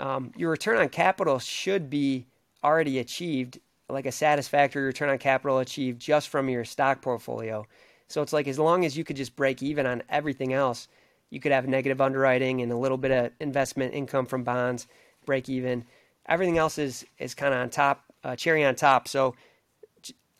[0.00, 2.26] um, your return on capital should be
[2.64, 7.66] already achieved like a satisfactory return on capital achieved just from your stock portfolio.
[8.08, 10.88] So it's like as long as you could just break even on everything else,
[11.30, 14.86] you could have negative underwriting and a little bit of investment income from bonds,
[15.26, 15.84] break even.
[16.26, 19.08] Everything else is is kind of on top uh, cherry on top.
[19.08, 19.34] So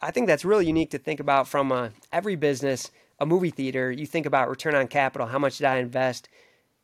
[0.00, 2.90] I think that's really unique to think about from uh, every business.
[3.20, 5.26] A movie theater, you think about return on capital.
[5.26, 6.28] How much did I invest?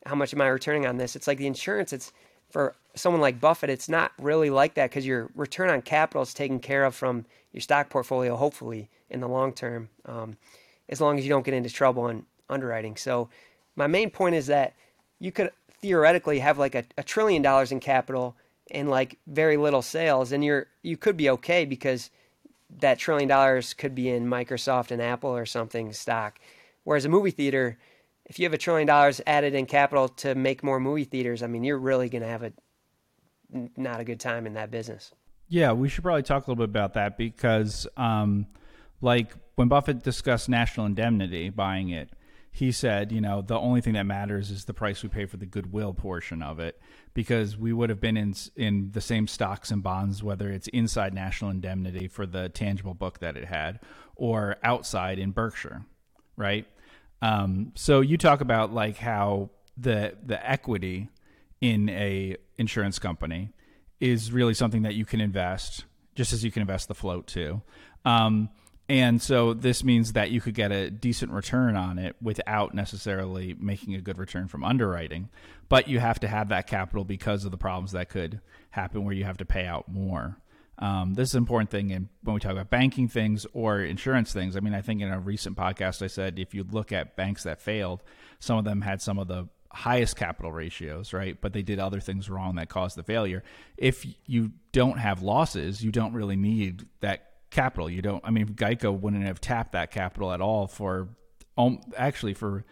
[0.07, 1.17] How much am I returning on this?
[1.17, 1.93] It's like the insurance.
[1.93, 2.13] It's
[2.51, 3.71] for someone like Buffett.
[3.71, 7.25] It's not really like that because your return on capital is taken care of from
[7.53, 10.37] your stock portfolio, hopefully in the long term, um,
[10.89, 12.97] as long as you don't get into trouble on underwriting.
[12.97, 13.29] So
[13.77, 14.75] my main point is that
[15.19, 18.37] you could theoretically have like a, a trillion dollars in capital
[18.71, 22.11] and like very little sales, and you're you could be okay because
[22.79, 26.39] that trillion dollars could be in Microsoft and Apple or something stock.
[26.85, 27.79] Whereas a movie theater,
[28.31, 31.49] if you have a trillion dollars added in capital to make more movie theaters, I
[31.49, 32.53] mean, you're really going to have a
[33.77, 35.11] not a good time in that business.
[35.49, 38.47] Yeah, we should probably talk a little bit about that because, um,
[39.01, 42.11] like when Buffett discussed National Indemnity buying it,
[42.53, 45.37] he said, you know, the only thing that matters is the price we pay for
[45.37, 46.81] the goodwill portion of it,
[47.15, 51.13] because we would have been in in the same stocks and bonds, whether it's inside
[51.13, 53.81] National Indemnity for the tangible book that it had,
[54.15, 55.85] or outside in Berkshire,
[56.37, 56.69] right?
[57.23, 61.09] Um, so you talk about like how the the equity
[61.61, 63.51] in a insurance company
[64.01, 67.61] is really something that you can invest, just as you can invest the float too.
[68.05, 68.49] Um,
[68.89, 73.55] and so this means that you could get a decent return on it without necessarily
[73.61, 75.29] making a good return from underwriting.
[75.69, 79.15] But you have to have that capital because of the problems that could happen where
[79.15, 80.39] you have to pay out more.
[80.81, 84.33] Um, this is an important thing in, when we talk about banking things or insurance
[84.33, 84.57] things.
[84.57, 87.43] I mean, I think in a recent podcast, I said if you look at banks
[87.43, 88.03] that failed,
[88.39, 91.39] some of them had some of the highest capital ratios, right?
[91.41, 93.45] But they did other things wrong that caused the failure.
[93.77, 97.91] If you don't have losses, you don't really need that capital.
[97.91, 98.25] You don't.
[98.25, 101.09] I mean, Geico wouldn't have tapped that capital at all for,
[101.59, 102.65] um, actually for,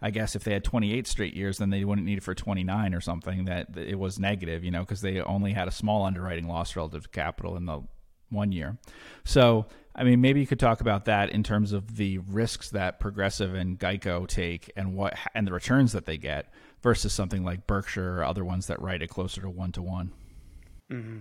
[0.00, 2.94] I guess if they had 28 straight years, then they wouldn't need it for 29
[2.94, 3.46] or something.
[3.46, 7.04] That, it was negative, you know, because they only had a small underwriting loss relative
[7.04, 7.82] to capital in the
[8.28, 8.76] one year.
[9.24, 13.00] So, I mean, maybe you could talk about that in terms of the risks that
[13.00, 17.66] Progressive and Geico take and what and the returns that they get versus something like
[17.66, 20.12] Berkshire or other ones that write it closer to one to one.
[20.90, 21.20] Mm-hmm.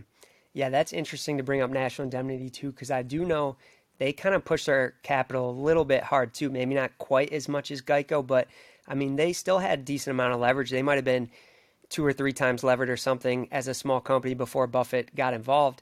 [0.53, 3.57] Yeah, that's interesting to bring up National Indemnity too, because I do know
[3.97, 6.49] they kind of push their capital a little bit hard too.
[6.49, 8.47] Maybe not quite as much as Geico, but
[8.88, 10.69] I mean they still had a decent amount of leverage.
[10.69, 11.29] They might have been
[11.89, 15.81] two or three times levered or something as a small company before Buffett got involved,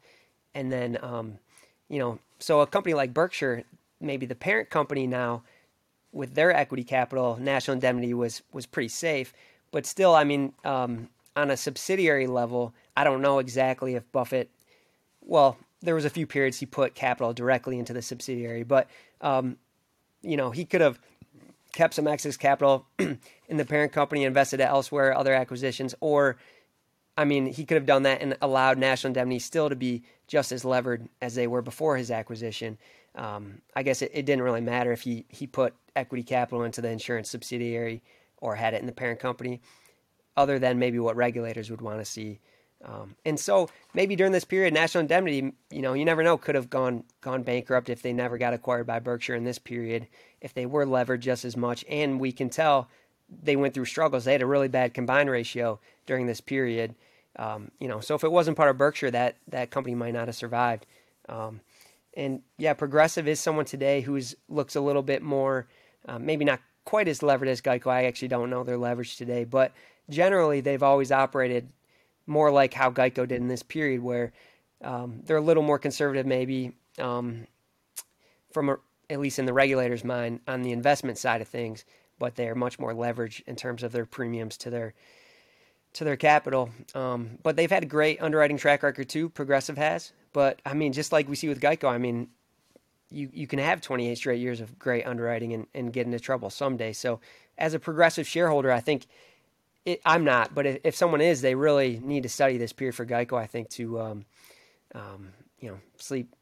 [0.54, 1.40] and then um,
[1.90, 3.64] you know, so a company like Berkshire,
[4.00, 5.44] maybe the parent company now
[6.12, 9.34] with their equity capital, National Indemnity was was pretty safe,
[9.72, 14.50] but still, I mean, um, on a subsidiary level, I don't know exactly if Buffett
[15.26, 18.90] well, there was a few periods he put capital directly into the subsidiary, but
[19.22, 19.58] um,
[20.22, 20.98] you know he could have
[21.74, 26.38] kept some excess capital in the parent company, invested it elsewhere, other acquisitions, or
[27.18, 30.52] I mean he could have done that and allowed National Indemnity still to be just
[30.52, 32.78] as levered as they were before his acquisition.
[33.16, 36.82] Um, I guess it, it didn't really matter if he he put equity capital into
[36.82, 38.02] the insurance subsidiary
[38.38, 39.62] or had it in the parent company,
[40.38, 42.40] other than maybe what regulators would want to see.
[42.86, 46.56] Um, and so maybe during this period, National Indemnity, you know, you never know, could
[46.56, 50.08] have gone gone bankrupt if they never got acquired by Berkshire in this period,
[50.42, 51.86] if they were levered just as much.
[51.90, 52.90] And we can tell
[53.42, 54.26] they went through struggles.
[54.26, 56.96] They had a really bad combined ratio during this period.
[57.38, 60.28] Um, you know, so if it wasn't part of Berkshire, that that company might not
[60.28, 60.86] have survived.
[61.30, 61.62] Um,
[62.16, 64.20] and yeah, Progressive is someone today who
[64.50, 65.68] looks a little bit more,
[66.08, 67.88] uh, maybe not quite as levered as Geico.
[67.88, 69.72] I actually don't know their leverage today, but
[70.10, 71.70] generally they've always operated
[72.26, 74.32] more like how Geico did in this period, where
[74.84, 77.48] um, they're a little more conservative, maybe um,
[78.52, 78.78] from a,
[79.10, 81.86] at least in the regulator's mind on the investment side of things,
[82.20, 84.94] but they're much more leveraged in terms of their premiums to their
[85.94, 86.70] to their capital.
[86.96, 89.30] Um, but they've had a great underwriting track record too.
[89.30, 92.30] Progressive has, but I mean, just like we see with Geico, I mean,
[93.10, 96.50] you you can have 28 straight years of great underwriting and, and get into trouble
[96.50, 96.94] someday.
[96.94, 97.20] So,
[97.58, 99.06] as a progressive shareholder, I think
[99.86, 102.96] it, I'm not, but if, if, someone is, they really need to study this period
[102.96, 103.38] for Geico.
[103.38, 104.26] I think to, um,
[104.96, 106.36] um, you know, sleep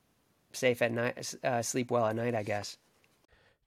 [0.53, 2.35] safe at night, uh, sleep well at night.
[2.35, 2.77] I guess.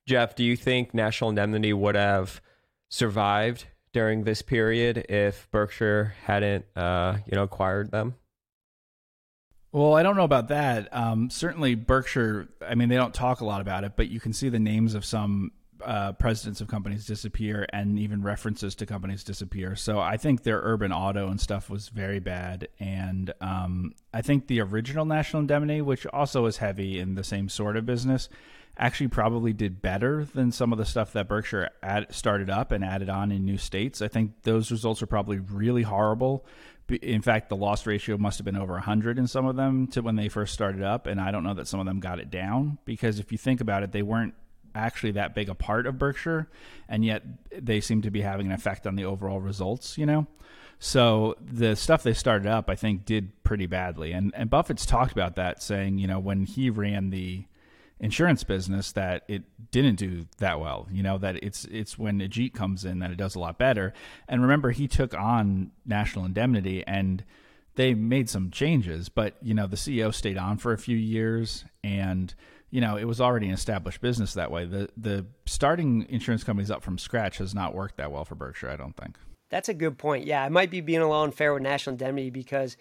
[0.07, 2.41] Geoff, do you think National Indemnity would have
[2.89, 8.15] survived during this period if Berkshire hadn't, uh, you know, acquired them?
[9.73, 10.89] Well, I don't know about that.
[10.95, 12.49] Um, certainly, Berkshire.
[12.65, 14.95] I mean, they don't talk a lot about it, but you can see the names
[14.95, 15.51] of some
[15.85, 19.77] uh, presidents of companies disappear and even references to companies disappear.
[19.77, 22.69] So I think their urban auto and stuff was very bad.
[22.81, 27.49] And um, I think the original National Indemnity, which also is heavy in the same
[27.49, 28.29] sort of business,
[28.77, 32.85] actually probably did better than some of the stuff that Berkshire add, started up and
[32.85, 34.03] added on in new states.
[34.03, 36.45] I think those results are probably really horrible
[37.01, 40.03] In fact, the loss ratio must have been over 100 in some of them to
[40.03, 41.07] when they first started up.
[41.07, 43.61] And I don't know that some of them got it down because if you think
[43.61, 44.35] about it, they weren't
[44.75, 46.49] actually that big a part of Berkshire,
[46.89, 47.23] and yet
[47.57, 50.27] they seem to be having an effect on the overall results, you know?
[50.79, 54.13] So the stuff they started up, I think, did pretty badly.
[54.13, 57.45] And and Buffett's talked about that, saying, you know, when he ran the
[58.01, 60.87] insurance business that it didn't do that well.
[60.91, 63.93] You know that it's it's when Ajit comes in that it does a lot better.
[64.29, 67.25] And remember, he took on National Indemnity and
[67.77, 71.65] they made some changes, but you know the CEO stayed on for a few years
[71.83, 72.35] and
[72.75, 74.65] you know, it was already an established business that way.
[74.65, 78.69] The the starting insurance companies up from scratch has not worked that well for Berkshire,
[78.69, 79.17] I don't think.
[79.49, 80.27] That's a good point.
[80.27, 82.77] Yeah, I might be being a little unfair with National Indemnity because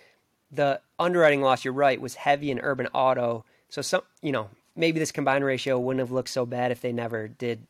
[0.51, 3.45] the underwriting loss, you're right, was heavy in urban auto.
[3.69, 6.91] So some, you know, maybe this combined ratio wouldn't have looked so bad if they
[6.91, 7.67] never did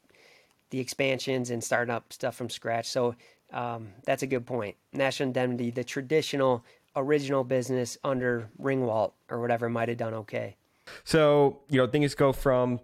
[0.69, 2.85] the expansions and starting up stuff from scratch.
[2.85, 3.15] So
[3.51, 4.77] um, that's a good point.
[4.93, 6.63] National Indemnity, the traditional
[6.95, 10.55] original business under Ringwalt or whatever, might have done okay.
[11.03, 12.79] So, you know, things go from,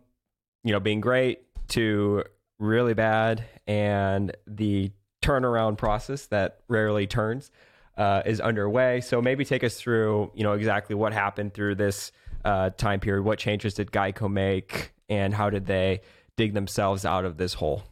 [0.64, 1.39] you know, being great
[1.70, 2.24] to
[2.58, 3.43] really bad.
[3.68, 4.91] And the
[5.22, 7.52] turnaround process that rarely turns
[7.97, 9.02] uh, is underway.
[9.02, 12.12] So maybe take us through, you know, exactly what happened through this
[12.45, 13.24] uh, time period.
[13.24, 16.02] What changes did Geico make and how did they
[16.38, 17.84] dig themselves out of this hole?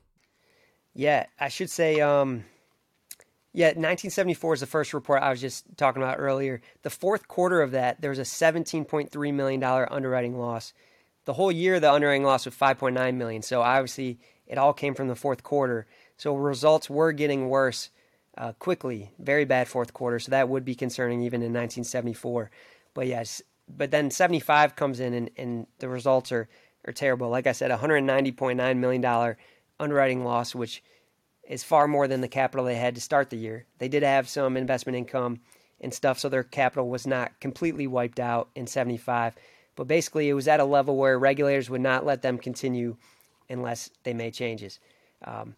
[0.94, 2.46] Yeah, I should say, um,
[3.54, 6.62] yeah, 1974 is the first report I was just talking about earlier.
[6.84, 10.74] The fourth quarter of that, there was a $17.3 million underwriting loss.
[11.26, 13.42] The whole year, the underwriting loss was 5.9 million.
[13.42, 15.88] So obviously, it all came from the fourth quarter.
[16.18, 17.90] So results were getting worse
[18.38, 19.12] uh, quickly.
[19.18, 20.20] Very bad fourth quarter.
[20.20, 22.52] So that would be concerning even in 1974.
[22.94, 26.48] But yes, but then 75 comes in and, and the results are,
[26.86, 27.30] are terrible.
[27.30, 29.36] Like I said, $190.9 million
[29.80, 30.84] underwriting loss, which–
[31.48, 33.66] is far more than the capital they had to start the year.
[33.80, 35.40] They did have some investment income
[35.80, 39.36] and stuff, so their capital was not completely wiped out in 75.
[39.76, 42.98] But basically, it was at a level where regulators would not let them continue
[43.50, 44.80] unless they made changes.
[45.24, 45.56] Um,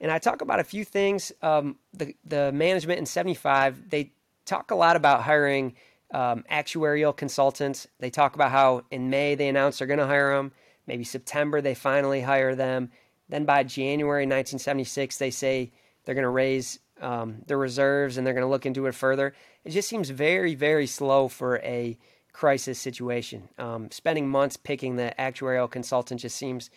[0.00, 1.32] and I talk about a few things.
[1.42, 4.12] Um, the the management in 75, they
[4.46, 5.74] talk a lot about hiring
[6.12, 7.86] um, actuarial consultants.
[7.98, 10.52] They talk about how in May they announced they're going to hire them.
[10.86, 12.90] Maybe September they finally hire them.
[13.30, 15.70] Then by January 1976, they say
[16.04, 19.34] they're going to raise um, their reserves and they're going to look into it further.
[19.64, 21.96] It just seems very, very slow for a
[22.32, 23.48] crisis situation.
[23.58, 26.70] Um, spending months picking the actuarial consultant just seems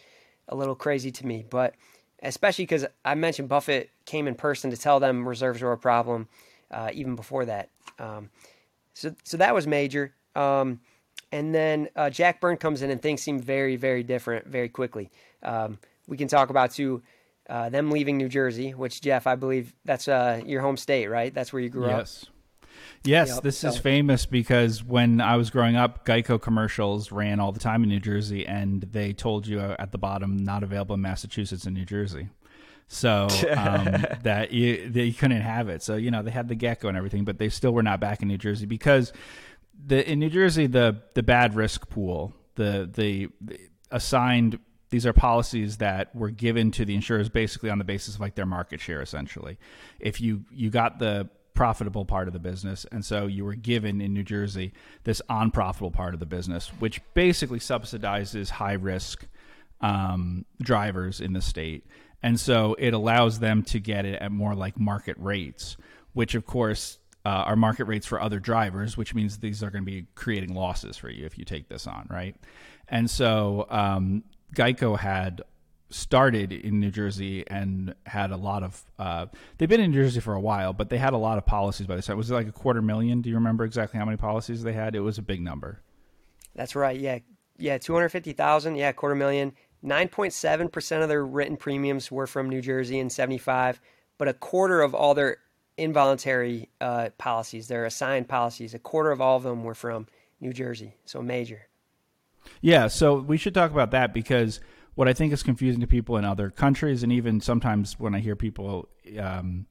[0.47, 1.43] a little crazy to me.
[1.49, 1.73] But
[2.21, 6.27] especially because I mentioned Buffett came in person to tell them reserves were a problem
[6.71, 7.69] uh, even before that.
[7.99, 8.29] Um,
[8.93, 10.13] so, so that was major.
[10.35, 10.81] Um,
[11.31, 15.09] and then uh, Jack Byrne comes in and things seem very, very different very quickly.
[16.07, 17.01] We can talk about too
[17.49, 21.33] uh, them leaving New Jersey, which Geoff, I believe that's uh, your home state, right?
[21.33, 21.93] That's where you grew yes.
[21.93, 21.99] up.
[21.99, 22.25] Yes.
[23.05, 23.67] Yes, yep, this so.
[23.67, 27.89] is famous because when I was growing up, Geico commercials ran all the time in
[27.89, 31.85] New Jersey, and they told you at the bottom, not available in Massachusetts and New
[31.85, 32.29] Jersey.
[32.87, 35.83] So um, that you they couldn't have it.
[35.83, 38.21] So you know they had the gecko and everything, but they still were not back
[38.21, 39.11] in New Jersey because
[39.85, 43.59] the in New Jersey the the bad risk pool the the, the
[43.91, 44.59] assigned
[44.93, 48.35] these are policies that were given to the insurers basically on the basis of like
[48.35, 49.57] their market share essentially
[49.99, 54.01] if you you got the profitable part of the business and so you were given
[54.01, 54.71] in New Jersey
[55.03, 59.25] this unprofitable part of the business which basically subsidizes high risk
[59.81, 61.87] um, drivers in the state
[62.21, 65.75] and so it allows them to get it at more like market rates
[66.13, 69.81] which of course uh, are market rates for other drivers, which means these are going
[69.81, 72.35] to be creating losses for you if you take this on, right?
[72.89, 75.41] And so um, Geico had
[75.89, 78.83] started in New Jersey and had a lot of.
[78.97, 79.27] Uh,
[79.57, 81.87] they've been in New Jersey for a while, but they had a lot of policies
[81.87, 82.17] by this time.
[82.17, 83.21] Was it like a quarter million?
[83.21, 84.95] Do you remember exactly how many policies they had?
[84.95, 85.81] It was a big number.
[86.55, 86.99] That's right.
[86.99, 87.19] Yeah,
[87.57, 88.75] yeah, two hundred fifty thousand.
[88.75, 89.53] Yeah, quarter million.
[89.81, 93.79] Nine point seven percent of their written premiums were from New Jersey in seventy five,
[94.17, 95.37] but a quarter of all their
[95.77, 100.07] involuntary uh, policies, their assigned policies, a quarter of all of them were from
[100.39, 100.95] New Jersey.
[101.05, 101.67] So major.
[102.61, 104.59] Yeah, so we should talk about that because
[104.95, 108.19] what I think is confusing to people in other countries, and even sometimes when I
[108.19, 108.89] hear people
[109.19, 109.65] um,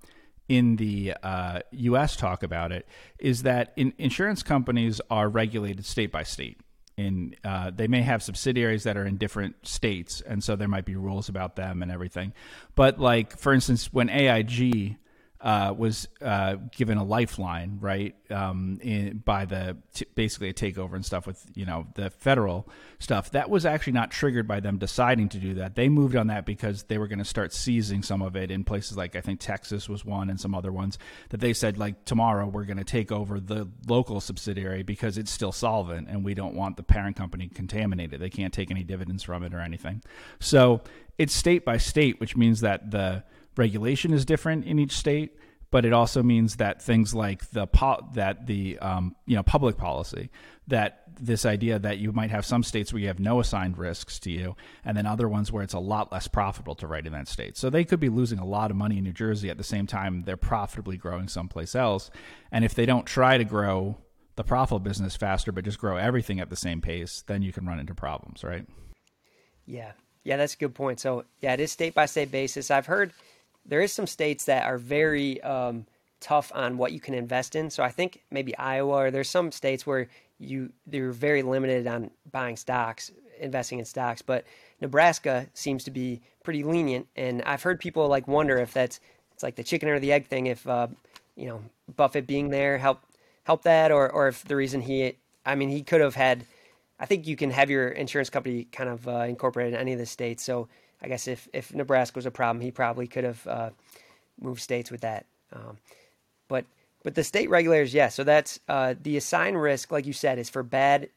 [0.48, 2.16] in the uh, U.S.
[2.16, 2.86] talk about it,
[3.18, 6.58] is that in, insurance companies are regulated state by state.
[6.96, 10.84] In uh, they may have subsidiaries that are in different states, and so there might
[10.84, 12.34] be rules about them and everything.
[12.74, 14.96] But like for instance, when AIG
[15.42, 20.94] uh, was uh, given a lifeline, right, um, in, by the t- basically a takeover
[20.94, 22.68] and stuff with you know the federal
[23.00, 23.32] stuff.
[23.32, 25.74] That was actually not triggered by them deciding to do that.
[25.74, 28.62] They moved on that because they were going to start seizing some of it in
[28.62, 30.96] places like I think Texas was one and some other ones
[31.30, 35.32] that they said like tomorrow we're going to take over the local subsidiary because it's
[35.32, 38.20] still solvent and we don't want the parent company contaminated.
[38.20, 40.02] They can't take any dividends from it or anything.
[40.38, 40.82] So
[41.18, 43.24] it's state by state, which means that the
[43.56, 45.36] regulation is different in each state,
[45.70, 49.76] but it also means that things like the po- that the um, you know public
[49.76, 50.30] policy
[50.68, 54.18] that this idea that you might have some states where you have no assigned risks
[54.20, 57.12] to you, and then other ones where it's a lot less profitable to write in
[57.12, 57.56] that state.
[57.56, 59.86] So they could be losing a lot of money in New Jersey at the same
[59.86, 62.10] time they're profitably growing someplace else.
[62.50, 63.98] And if they don't try to grow
[64.36, 67.66] the profitable business faster, but just grow everything at the same pace, then you can
[67.66, 68.66] run into problems, right?
[69.66, 69.92] Yeah,
[70.24, 71.00] yeah, that's a good point.
[71.00, 72.70] So yeah, it is state by state basis.
[72.70, 73.12] I've heard
[73.64, 75.86] there is some states that are very um,
[76.20, 77.70] tough on what you can invest in.
[77.70, 80.08] So I think maybe Iowa or there's some states where
[80.38, 84.22] you they're very limited on buying stocks, investing in stocks.
[84.22, 84.44] But
[84.80, 89.00] Nebraska seems to be pretty lenient, and I've heard people like wonder if that's
[89.32, 90.46] it's like the chicken or the egg thing.
[90.46, 90.88] If uh,
[91.36, 91.62] you know
[91.96, 93.00] Buffett being there help
[93.44, 96.44] help that, or or if the reason he, I mean, he could have had.
[97.00, 99.98] I think you can have your insurance company kind of uh, incorporated in any of
[99.98, 100.44] the states.
[100.44, 100.68] So
[101.02, 103.70] I guess if, if Nebraska was a problem, he probably could have uh,
[104.40, 105.26] moved states with that.
[105.52, 105.78] Um,
[106.48, 106.64] but
[107.02, 108.08] but the state regulators, yeah.
[108.08, 111.08] So that's uh, the assigned risk, like you said, is for bad,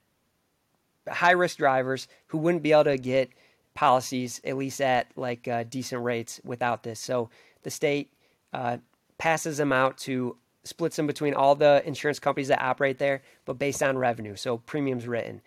[1.08, 3.30] high risk drivers who wouldn't be able to get
[3.76, 7.00] policies at least at like uh, decent rates without this.
[7.00, 7.30] So
[7.64, 8.12] the state
[8.54, 8.78] uh,
[9.18, 13.60] passes them out to splits them between all the insurance companies that operate there, but
[13.60, 15.42] based on revenue, so premiums written.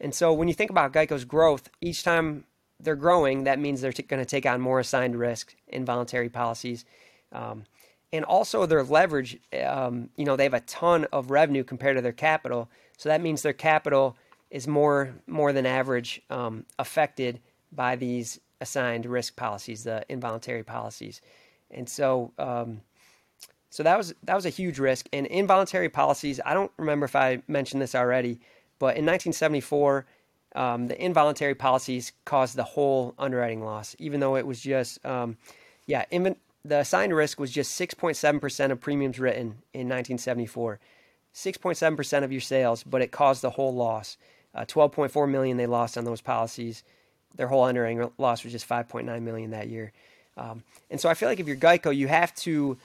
[0.00, 2.44] And so when you think about Geico's growth, each time
[2.82, 6.28] they're growing, that means they're t- going to take on more assigned risk in voluntary
[6.28, 6.84] policies.
[7.32, 7.64] Um,
[8.12, 12.02] and also their leverage, um, you know, they have a ton of revenue compared to
[12.02, 12.68] their capital.
[12.96, 14.16] So that means their capital
[14.50, 21.20] is more more than average um, affected by these assigned risk policies, the involuntary policies.
[21.70, 22.80] And so, um,
[23.70, 25.08] so that was that was a huge risk.
[25.12, 28.40] And involuntary policies, I don't remember if I mentioned this already,
[28.78, 30.04] but in 1974
[30.54, 35.36] um, the involuntary policies caused the whole underwriting loss, even though it was just, um,
[35.86, 40.78] yeah, inv- the assigned risk was just 6.7% of premiums written in 1974.
[41.34, 44.16] 6.7% of your sales, but it caused the whole loss.
[44.54, 46.82] Uh, 12.4 million they lost on those policies.
[47.36, 49.92] Their whole underwriting loss was just 5.9 million that year.
[50.36, 52.76] Um, and so I feel like if you're Geico, you have to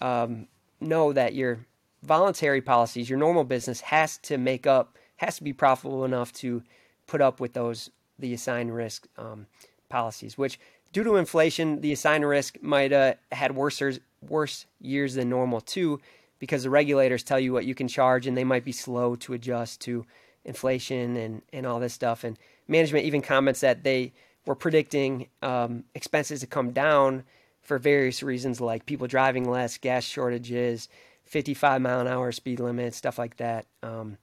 [0.00, 0.48] um,
[0.80, 1.60] know that your
[2.02, 6.62] voluntary policies, your normal business, has to make up, has to be profitable enough to
[7.06, 9.46] put up with those the assigned risk um,
[9.88, 10.58] policies, which
[10.92, 13.82] due to inflation, the assigned risk might have uh, had worse
[14.20, 16.00] worse years than normal too,
[16.38, 19.32] because the regulators tell you what you can charge, and they might be slow to
[19.32, 20.06] adjust to
[20.44, 22.24] inflation and and all this stuff.
[22.24, 22.38] And
[22.68, 24.12] management even comments that they
[24.46, 27.24] were predicting um, expenses to come down
[27.62, 30.88] for various reasons, like people driving less, gas shortages,
[31.24, 33.66] 55 mile an hour speed limit, stuff like that.
[33.82, 34.18] Um,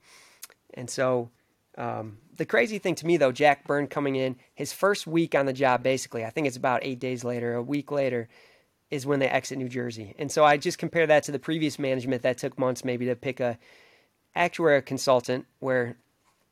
[0.74, 1.30] and so
[1.78, 5.44] um, the crazy thing to me, though, Jack Byrne coming in, his first week on
[5.44, 8.30] the job, basically, I think it's about eight days later, a week later,
[8.90, 10.14] is when they exit New Jersey.
[10.18, 13.14] And so I just compare that to the previous management that took months maybe to
[13.14, 13.58] pick a
[14.34, 15.98] actuary consultant, where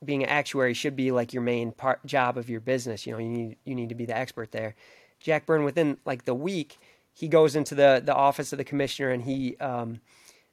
[0.05, 3.07] being an actuary should be like your main part job of your business.
[3.07, 4.75] You know, you need you need to be the expert there.
[5.21, 6.77] Jack Byrne, within like the week,
[7.15, 10.03] he goes into the the office of the commissioner and he um,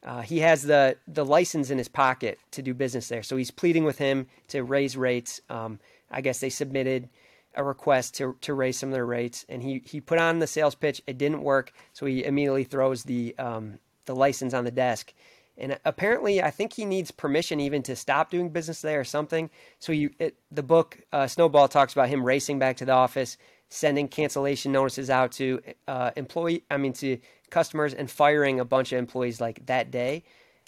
[0.06, 3.51] uh, he has the the license in his pocket to do business there, so he's
[3.51, 5.41] pleading with him to raise rates.
[5.49, 5.80] Um,
[6.12, 7.10] I guess they submitted
[7.56, 10.47] a request to to raise some of their rates, and he he put on the
[10.47, 11.01] sales pitch.
[11.08, 15.14] It didn't work, so he immediately throws the um, the license on the desk.
[15.58, 19.49] And apparently, I think he needs permission even to stop doing business there or something.
[19.80, 23.38] So you, it, the book uh, Snowball talks about him racing back to the office,
[23.70, 26.66] sending cancellation notices out to uh, employee.
[26.70, 27.18] I mean to
[27.50, 30.24] customers and firing a bunch of employees like that day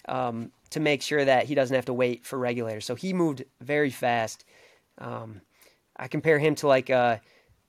[0.08, 2.86] um, to make sure that he doesn't have to wait for regulators.
[2.86, 4.46] So he moved very fast.
[4.98, 5.42] Um,
[5.96, 7.22] I compare him to like a,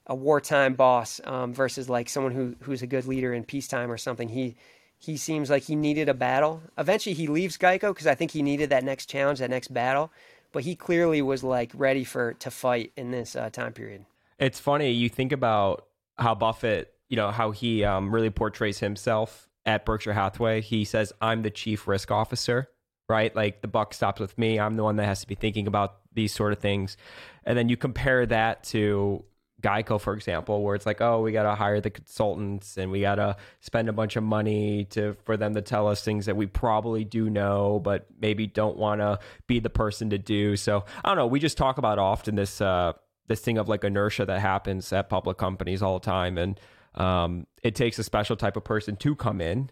[0.07, 3.99] a wartime boss um, versus like someone who who's a good leader in peacetime or
[3.99, 4.29] something.
[4.29, 4.57] He
[4.99, 6.63] he seems like he needed a battle.
[6.77, 10.11] Eventually, he leaves Geico because I think he needed that next challenge, that next battle.
[10.51, 14.07] But he clearly was like ready for to fight in this uh, time period.
[14.39, 15.87] It's funny you think about
[16.19, 20.61] how Buffett you know how he um, really portrays himself at Berkshire Hathaway.
[20.61, 22.69] He says, "I'm the chief risk officer."
[23.09, 24.61] Right, like the buck stops with me.
[24.61, 26.99] I'm the one that has to be thinking about these sort of things,
[27.45, 29.25] and then you compare that to
[29.63, 33.01] Geico, for example, where it's like, oh, we got to hire the consultants and we
[33.01, 36.37] got to spend a bunch of money to for them to tell us things that
[36.37, 40.57] we probably do know, but maybe don't want to be the person to do.
[40.57, 41.27] So I don't know.
[41.27, 42.93] We just talk about often this uh,
[43.27, 46.59] this thing of like inertia that happens at public companies all the time, and
[46.99, 49.71] um, it takes a special type of person to come in,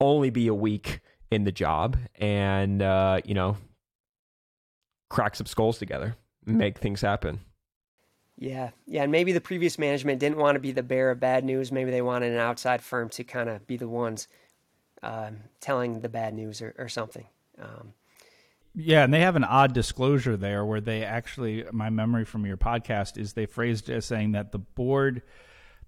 [0.00, 1.00] only be a week
[1.30, 3.56] in the job, and uh, you know,
[5.08, 7.40] crack some skulls together, make things happen.
[8.36, 11.44] Yeah, yeah, and maybe the previous management didn't want to be the bearer of bad
[11.44, 11.70] news.
[11.70, 14.26] Maybe they wanted an outside firm to kind of be the ones
[15.04, 17.26] um, telling the bad news or, or something.
[17.60, 17.94] Um,
[18.74, 22.56] yeah, and they have an odd disclosure there where they actually, my memory from your
[22.56, 25.22] podcast is they phrased it as saying that the board,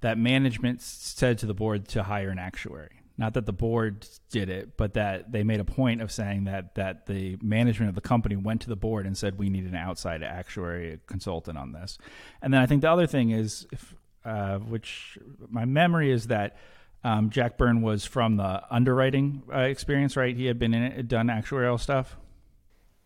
[0.01, 3.03] that management said to the board to hire an actuary.
[3.19, 6.75] Not that the board did it, but that they made a point of saying that
[6.75, 9.75] that the management of the company went to the board and said we need an
[9.75, 11.97] outside actuary consultant on this.
[12.43, 13.95] And then I think the other thing is, if,
[14.25, 15.19] uh, which
[15.49, 16.59] my memory is that
[17.05, 20.37] um, Jack Byrne was from the underwriting uh, experience, right?
[20.37, 22.19] He had been in it, done actuarial stuff.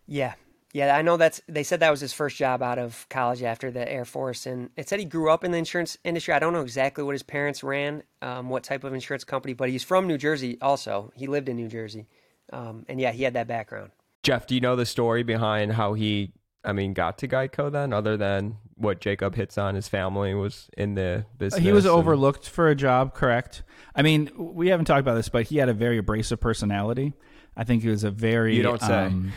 [0.07, 0.33] Yeah,
[0.73, 3.71] yeah, I know that's they said that was his first job out of college after
[3.71, 6.33] the Air Force, and it said he grew up in the insurance industry.
[6.33, 9.69] I don't know exactly what his parents ran, um, what type of insurance company, but
[9.69, 10.57] he's from New Jersey.
[10.61, 12.07] Also, he lived in New Jersey,
[12.53, 13.91] um, and yeah, he had that background.
[14.23, 16.31] Geoff, do you know the story behind how he,
[16.63, 19.73] I mean, got to Geico then, other than what Jacob hits on?
[19.75, 21.61] His family was in the business.
[21.63, 23.63] He was and- overlooked for a job, correct?
[23.95, 27.13] I mean, we haven't talked about this, but he had a very abrasive personality.
[27.57, 29.05] I think he was a very You don't say.
[29.05, 29.33] um,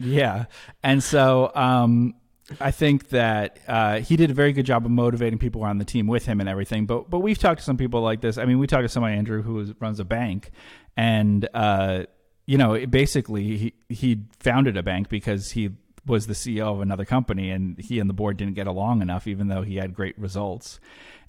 [0.00, 0.46] yeah,
[0.82, 2.14] and so um,
[2.58, 5.84] I think that uh, he did a very good job of motivating people on the
[5.84, 6.86] team with him and everything.
[6.86, 8.38] But but we've talked to some people like this.
[8.38, 10.50] I mean, we talked to somebody Andrew who is, runs a bank,
[10.96, 12.04] and uh,
[12.46, 15.70] you know, it basically he he founded a bank because he
[16.06, 19.26] was the CEO of another company, and he and the board didn't get along enough,
[19.26, 20.80] even though he had great results.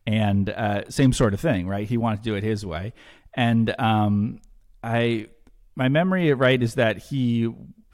[0.07, 1.88] And uh, same sort of thing, right?
[1.88, 2.93] He wanted to do it his way,
[3.36, 4.39] and um,
[4.84, 5.28] I
[5.76, 7.53] my memory right is that he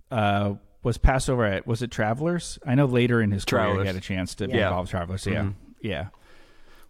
[0.10, 0.54] uh,
[0.88, 2.58] was Passover at was it Travelers?
[2.66, 4.68] I know later in his career he had a chance to be Yeah.
[4.70, 5.26] involved with Travelers.
[5.28, 5.54] Yeah, Mhm.
[5.82, 6.08] yeah.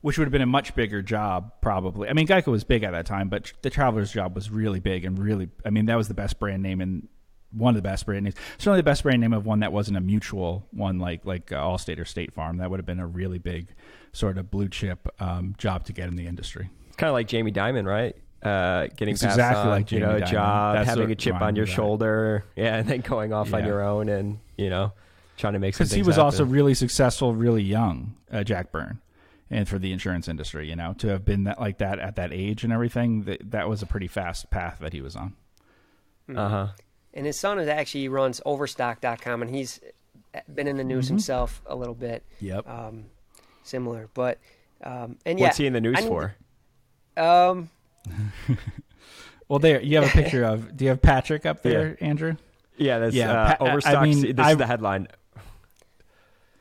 [0.02, 2.08] Which would have been a much bigger job, probably.
[2.08, 5.04] I mean, Geico was big at that time, but the Travelers job was really big
[5.04, 5.50] and really.
[5.66, 7.08] I mean, that was the best brand name and
[7.52, 8.36] one of the best brand names.
[8.60, 11.56] Certainly the best brand name of one that wasn't a mutual one like like uh,
[11.56, 12.58] Allstate or State Farm.
[12.58, 13.74] That would have been a really big
[14.14, 16.70] sort of blue chip um, job to get in the industry.
[16.88, 18.16] It's kind of like Jamie Dimon, right?
[18.48, 20.28] Uh, getting It's passed exactly on, like you know, a Dimon.
[20.32, 21.76] job, That's having a chip on your me that.
[21.76, 24.94] shoulder, yeah, and then going off on your own, and you know,
[25.38, 28.72] trying to make some because he things was also really successful, really young, uh, Jack
[28.72, 29.00] Byrne,
[29.50, 32.32] and for the insurance industry, you know, to have been that like that at that
[32.34, 35.34] age and everything, that that was a pretty fast path that he was on.
[36.36, 36.68] uh huh.
[37.14, 39.80] And his son is actually runs Overstock.com, and he's
[40.54, 42.70] been in the news himself a little bit, Yep.
[42.70, 43.06] um,
[43.64, 44.10] similar.
[44.14, 44.38] But
[44.84, 46.36] um, and yeah, What's he in the news I for?
[47.16, 47.70] Um,
[49.50, 50.76] Well, there you have a picture of.
[50.76, 52.36] Do you have Patrick up there, Andrew?
[52.76, 54.04] Yeah, that's Yeah, uh, Pa- I Overstock.
[54.04, 55.08] mean, this I- is the headline.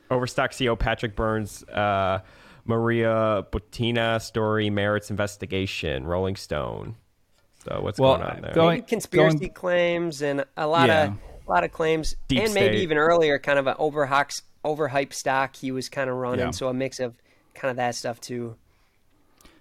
[0.09, 2.19] Overstock CEO Patrick Burns, uh,
[2.65, 6.05] Maria Butina story merits investigation.
[6.05, 6.95] Rolling Stone.
[7.65, 8.53] So what's Well, going on there?
[8.53, 11.03] going- maybe conspiracy going- claims and a lot Yeah.
[11.07, 12.83] of a lot of claims, Deep and maybe state.
[12.83, 16.39] even earlier, kind of an overhyped overhyped stock he was kind of running.
[16.45, 16.51] Yeah.
[16.51, 17.15] So a mix of
[17.53, 18.55] kind of that stuff too.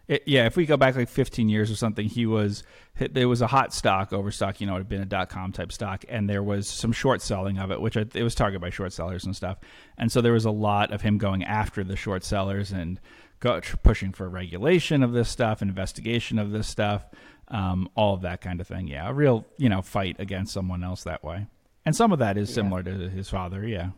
[0.08, 2.62] It, yeah, if we go back like 15 years or something, he was
[2.98, 5.72] there was a hot stock, overstock, you know, it had been a dot com type
[5.72, 8.70] stock, and there was some short selling of it, which I, it was targeted by
[8.70, 9.58] short sellers and stuff,
[9.98, 13.00] and so there was a lot of him going after the short sellers and
[13.40, 17.04] go, pushing for regulation of this stuff, investigation of this stuff,
[17.48, 18.86] um, all of that kind of thing.
[18.88, 21.48] Yeah, a real you know fight against someone else that way,
[21.84, 23.66] and some of that is similar to his father.
[23.66, 23.90] Yeah.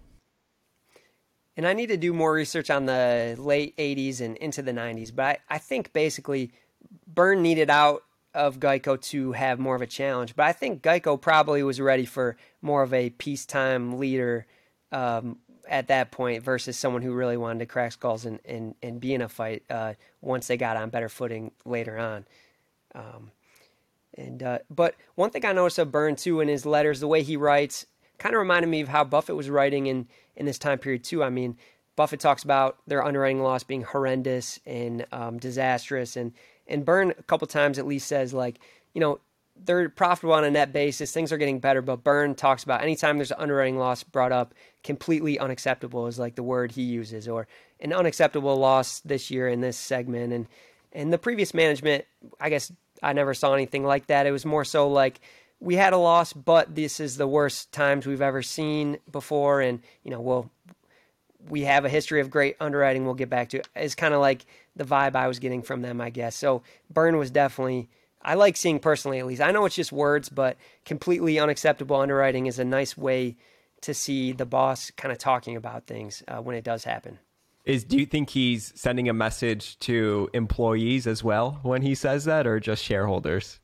[1.58, 5.12] And I need to do more research on the late 80s and into the 90s.
[5.12, 6.52] But I, I think basically
[7.12, 10.36] Byrne needed out of Geico to have more of a challenge.
[10.36, 14.46] But I think Geico probably was ready for more of a peacetime leader
[14.92, 15.38] um,
[15.68, 19.12] at that point versus someone who really wanted to crack skulls and, and, and be
[19.12, 22.24] in a fight uh, once they got on better footing later on.
[22.94, 23.32] Um,
[24.16, 27.24] and uh, but one thing I noticed of Byrne too in his letters, the way
[27.24, 27.84] he writes,
[28.18, 30.06] kind of reminded me of how Buffett was writing in
[30.38, 31.22] in this time period too.
[31.22, 31.58] I mean,
[31.96, 36.32] Buffett talks about their underwriting loss being horrendous and um, disastrous, and
[36.66, 38.60] and Byrne a couple times at least says like,
[38.94, 39.18] you know,
[39.64, 41.82] they're profitable on a net basis, things are getting better.
[41.82, 46.36] But Byrne talks about anytime there's an underwriting loss brought up, completely unacceptable is like
[46.36, 47.48] the word he uses, or
[47.80, 50.46] an unacceptable loss this year in this segment, and
[50.92, 52.04] and the previous management,
[52.40, 52.72] I guess
[53.02, 54.26] I never saw anything like that.
[54.26, 55.20] It was more so like
[55.60, 59.80] we had a loss, but this is the worst times we've ever seen before, and
[60.02, 60.50] you know we'll
[61.48, 63.04] we have a history of great underwriting.
[63.04, 64.46] We'll get back to is kind of like
[64.76, 66.36] the vibe I was getting from them, I guess.
[66.36, 67.88] So Byrne was definitely.
[68.20, 69.40] I like seeing personally, at least.
[69.40, 73.36] I know it's just words, but completely unacceptable underwriting is a nice way
[73.82, 77.20] to see the boss kind of talking about things uh, when it does happen.
[77.64, 82.24] Is do you think he's sending a message to employees as well when he says
[82.24, 83.60] that, or just shareholders?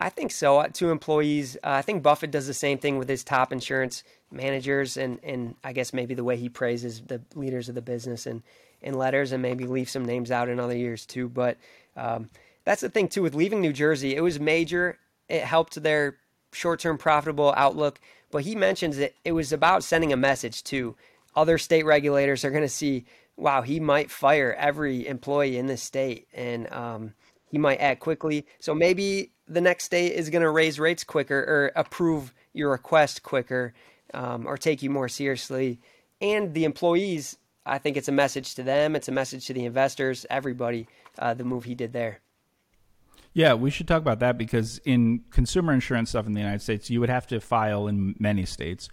[0.00, 0.58] I think so.
[0.58, 4.04] Uh, to employees, uh, I think Buffett does the same thing with his top insurance
[4.30, 8.26] managers, and and I guess maybe the way he praises the leaders of the business
[8.26, 8.42] and
[8.80, 11.28] in letters, and maybe leave some names out in other years too.
[11.28, 11.56] But
[11.96, 12.30] um,
[12.64, 14.14] that's the thing too with leaving New Jersey.
[14.14, 14.98] It was major.
[15.28, 16.16] It helped their
[16.52, 18.00] short-term profitable outlook.
[18.30, 20.94] But he mentions that it was about sending a message to
[21.34, 22.44] other state regulators.
[22.44, 23.04] Are going to see,
[23.36, 27.14] wow, he might fire every employee in this state, and um,
[27.50, 28.46] he might act quickly.
[28.60, 33.22] So maybe the next state is going to raise rates quicker or approve your request
[33.22, 33.74] quicker
[34.14, 35.80] um, or take you more seriously.
[36.20, 39.64] And the employees, I think it's a message to them, it's a message to the
[39.64, 40.86] investors, everybody,
[41.18, 42.20] uh, the move he did there.
[43.34, 46.90] Yeah, we should talk about that because in consumer insurance stuff in the United States,
[46.90, 48.88] you would have to file in many states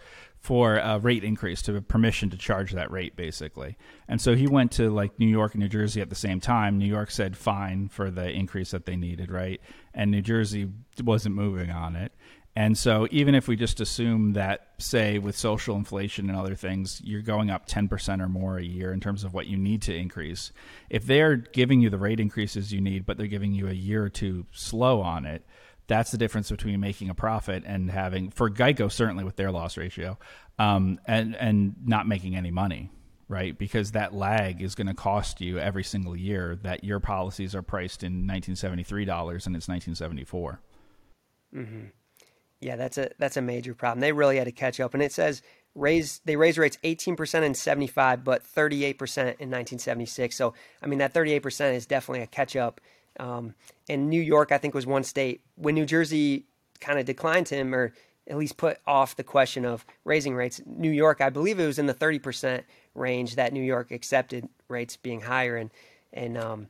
[0.46, 3.76] for a rate increase to permission to charge that rate, basically.
[4.08, 6.78] And so he went to like New York and New Jersey at the same time.
[6.78, 9.60] New York said fine for the increase that they needed, right?
[9.96, 10.70] And New Jersey
[11.04, 12.12] wasn't moving on it.
[12.56, 17.02] And so, even if we just assume that, say, with social inflation and other things,
[17.04, 19.96] you're going up 10% or more a year in terms of what you need to
[19.96, 20.52] increase,
[20.92, 24.04] if they're giving you the rate increases you need, but they're giving you a year
[24.04, 25.44] or two slow on it,
[25.88, 29.78] that's the difference between making a profit and having, for Geico, certainly with their loss
[29.78, 30.18] ratio,
[30.58, 32.90] um, and, and not making any money,
[33.28, 33.58] right?
[33.58, 37.62] Because that lag is going to cost you every single year that your policies are
[37.62, 39.02] priced in $1973
[39.46, 40.60] and it's 1974.
[41.56, 41.86] Mm-hmm.
[42.62, 44.00] Yeah, that's a that's a major problem.
[44.00, 45.42] They really had to catch up, and it says
[45.76, 50.36] raise they raise rates 18% in 75, but 38% in 1976.
[50.36, 52.82] So I mean that 38% is definitely a catch up.
[53.20, 53.56] Um,
[53.90, 56.46] and New York, I think, was one state when New Jersey
[56.80, 57.94] kind of declined him, or
[58.28, 60.62] at least put off the question of raising rates.
[60.66, 62.64] New York, I believe it was in the 30%
[62.94, 65.70] range that New York accepted rates being higher, and
[66.12, 66.68] and um,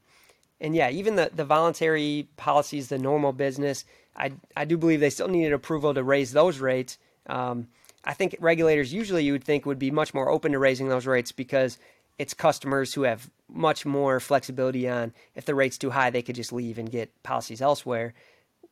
[0.60, 3.86] and yeah, even the the voluntary policies, the normal business
[4.16, 6.98] I, I do believe they still needed approval to raise those rates.
[7.28, 7.68] Um,
[8.04, 11.06] I think regulators usually you would think would be much more open to raising those
[11.06, 11.78] rates because
[12.18, 16.36] it's customers who have much more flexibility on if the rate's too high, they could
[16.36, 18.14] just leave and get policies elsewhere.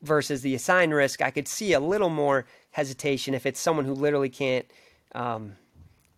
[0.01, 3.93] Versus the assigned risk, I could see a little more hesitation if it's someone who
[3.93, 4.65] literally can't
[5.15, 5.55] um,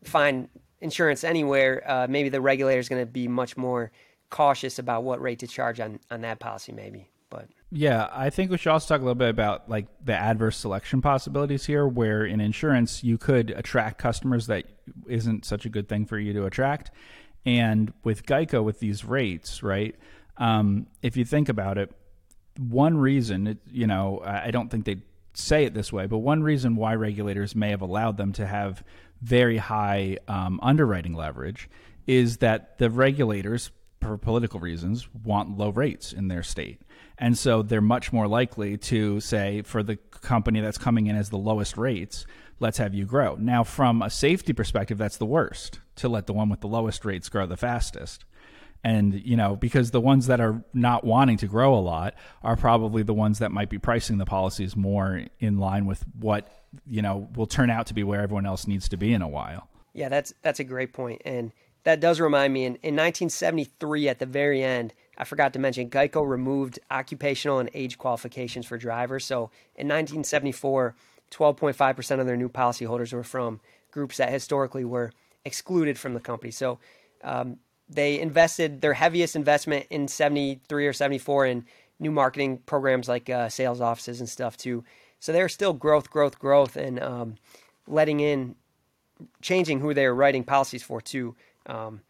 [0.04, 0.50] find
[0.82, 1.84] insurance anywhere.
[1.86, 3.92] Uh, maybe the regulator is going to be much more
[4.32, 7.10] cautious about what rate to charge on, on that policy, maybe.
[7.30, 10.56] But yeah, I think we should also talk a little bit about like the adverse
[10.56, 14.66] selection possibilities here, where in insurance you could attract customers that
[15.08, 16.92] isn't such a good thing for you to attract,
[17.46, 19.94] and with Geico with these rates, right?
[20.38, 21.92] Um, if you think about it,
[22.58, 25.02] one reason, you know, I don't think they
[25.34, 28.86] say it this way, but one reason why regulators may have allowed them to have
[29.22, 31.70] very high um, underwriting leverage
[32.08, 33.72] is that the regulators,
[34.02, 36.80] for political reasons, want low rates in their state.
[37.18, 41.30] And so they're much more likely to say, for the company that's coming in as
[41.30, 42.26] the lowest rates,
[42.60, 43.36] let's have you grow.
[43.36, 47.06] Now, from a safety perspective, that's the worst to let the one with the lowest
[47.06, 48.26] rates grow the fastest.
[48.84, 52.14] And, you know, because the ones that are not wanting to grow a lot
[52.44, 56.48] are probably the ones that might be pricing the policies more in line with what,
[56.86, 59.28] you know, will turn out to be where everyone else needs to be in a
[59.28, 59.68] while.
[59.94, 61.24] Yeah, that's that's a great point.
[61.26, 61.52] And
[61.84, 65.90] that does remind me in, in 1973 at the very end, I forgot to mention
[65.90, 69.26] Geico removed occupational and age qualifications for drivers.
[69.26, 70.96] So in 1974,
[71.32, 73.60] 12.5% of their new policyholders were from
[73.92, 75.12] groups that historically were
[75.44, 76.52] excluded from the company.
[76.52, 76.80] So
[77.24, 77.58] um,
[77.90, 81.66] they invested their heaviest investment in 73 or 74 in
[82.00, 84.84] new marketing programs like uh, sales offices and stuff too.
[85.20, 87.36] So they're still growth, growth, growth, and um,
[87.88, 88.56] letting in,
[89.42, 91.36] changing who they were writing policies for too.
[91.68, 92.02] Um,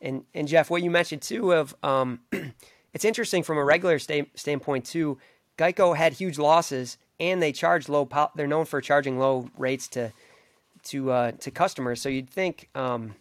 [0.00, 2.20] and and Geoff, what you mentioned too of um,
[2.94, 5.18] it's interesting from a regular sta- standpoint too.
[5.56, 8.04] Geico had huge losses, and they charge low.
[8.04, 10.12] Po- they're known for charging low rates to
[10.84, 12.00] to uh, to customers.
[12.00, 13.14] So you'd think, um,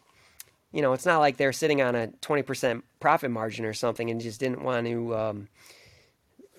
[0.71, 4.09] you know, it's not like they're sitting on a twenty percent profit margin or something,
[4.09, 5.15] and just didn't want to.
[5.15, 5.47] Um,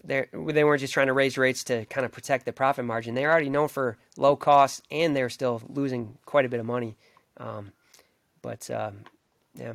[0.05, 3.15] they they weren't just trying to raise rates to kind of protect the profit margin.
[3.15, 6.97] They're already known for low costs, and they're still losing quite a bit of money.
[7.39, 7.73] Um,
[8.43, 9.05] but um,
[9.55, 9.73] yeah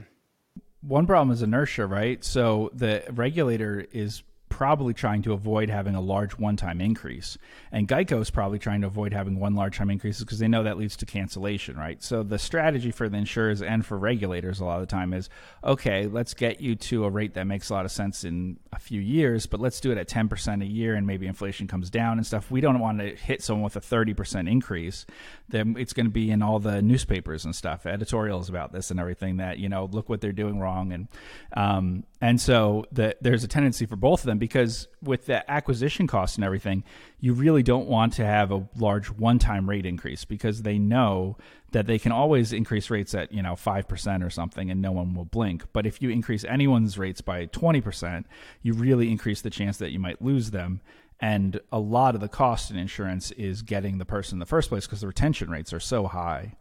[0.82, 2.24] one problem is inertia, right?
[2.24, 4.24] So the regulator is
[4.60, 7.38] probably trying to avoid having a large one time increase.
[7.72, 10.64] And Geico is probably trying to avoid having one large time increase because they know
[10.64, 12.04] that leads to cancellation, right?
[12.04, 15.30] So the strategy for the insurers and for regulators a lot of the time is
[15.64, 18.80] okay, let's get you to a rate that makes a lot of sense in a
[18.80, 22.18] few years, but let's do it at 10% a year and maybe inflation comes down
[22.18, 22.52] and stuff.
[22.52, 25.06] We don't want to hit someone with a 30% increase.
[25.48, 29.00] Then it's going to be in all the newspapers and stuff, editorials about this and
[29.00, 30.92] everything that, you know, look what they're doing wrong.
[30.92, 31.08] And,
[31.56, 36.06] um, and so the, there's a tendency for both of them because with the acquisition
[36.06, 36.84] costs and everything,
[37.20, 41.38] you really don't want to have a large one-time rate increase because they know
[41.72, 44.92] that they can always increase rates at you know five percent or something and no
[44.92, 45.64] one will blink.
[45.72, 48.28] But if you increase anyone's rates by twenty percent,
[48.62, 50.82] you really increase the chance that you might lose them.
[51.22, 54.70] And a lot of the cost in insurance is getting the person in the first
[54.70, 56.56] place because the retention rates are so high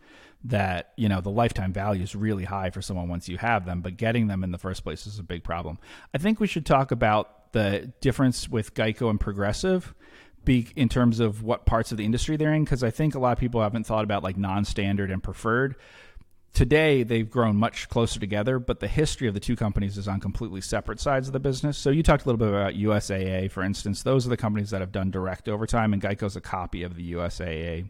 [0.44, 3.80] that you know the lifetime value is really high for someone once you have them
[3.80, 5.78] but getting them in the first place is a big problem.
[6.14, 9.94] I think we should talk about the difference with geico and progressive
[10.44, 13.18] be in terms of what parts of the industry they're in because i think a
[13.18, 15.76] lot of people haven't thought about like non-standard and preferred
[16.52, 20.20] today they've grown much closer together but the history of the two companies is on
[20.20, 23.62] completely separate sides of the business so you talked a little bit about usaa for
[23.62, 26.96] instance those are the companies that have done direct overtime and geico's a copy of
[26.96, 27.88] the usaa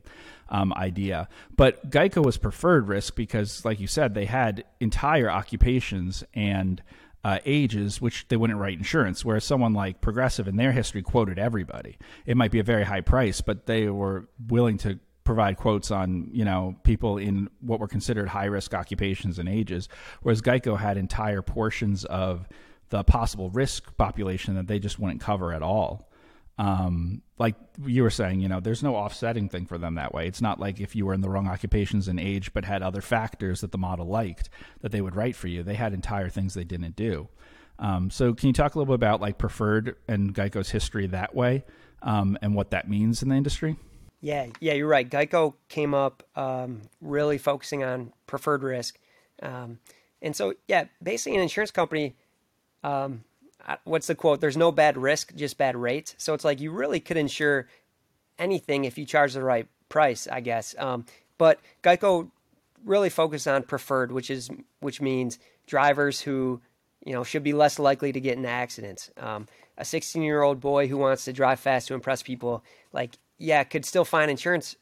[0.51, 1.29] um, idea.
[1.57, 6.83] But Geico was preferred risk because, like you said, they had entire occupations and
[7.25, 9.25] uh, ages which they wouldn't write insurance.
[9.25, 11.99] Whereas someone like Progressive in their history quoted everybody.
[12.27, 14.99] It might be a very high price, but they were willing to
[15.29, 19.87] provide quotes on you know people in what were considered high risk occupations and ages
[20.23, 22.49] whereas geico had entire portions of
[22.89, 26.09] the possible risk population that they just wouldn't cover at all
[26.57, 27.55] um, like
[27.87, 30.27] you were saying, you know, there's no offsetting thing for them that way.
[30.27, 33.01] It's not like if you were in the wrong occupations and age, but had other
[33.01, 34.51] factors that the model liked
[34.81, 35.63] that they would write for you.
[35.63, 37.29] They had entire things they didn't do.
[37.79, 41.33] Um, so, can you talk a little bit about like preferred and Geico's history that
[41.33, 41.65] way
[42.03, 43.77] um, and what that means in the industry?
[44.21, 45.09] Yeah, yeah, you're right.
[45.09, 48.99] Geico came up um, really focusing on preferred risk,
[49.43, 49.79] um,
[50.21, 52.17] and so yeah, basically an insurance company
[52.83, 53.25] um,
[53.85, 54.41] what's the quote?
[54.41, 56.15] There's no bad risk, just bad rates.
[56.19, 57.69] So it's like you really could insure
[58.39, 60.75] anything if you charge the right price, I guess.
[60.79, 61.05] Um,
[61.37, 62.31] but Geico
[62.85, 64.51] really focused on preferred, which is
[64.81, 66.61] which means drivers who
[67.05, 69.11] you know should be less likely to get in accidents.
[69.17, 73.19] Um, a 16 year old boy who wants to drive fast to impress people, like
[73.39, 74.77] yeah, could still find insurance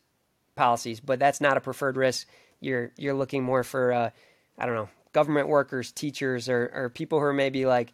[0.54, 2.26] policies, but that's not a preferred risk.
[2.60, 4.10] You're you're looking more for uh,
[4.58, 7.92] I don't know government workers, teachers, or or people who are maybe like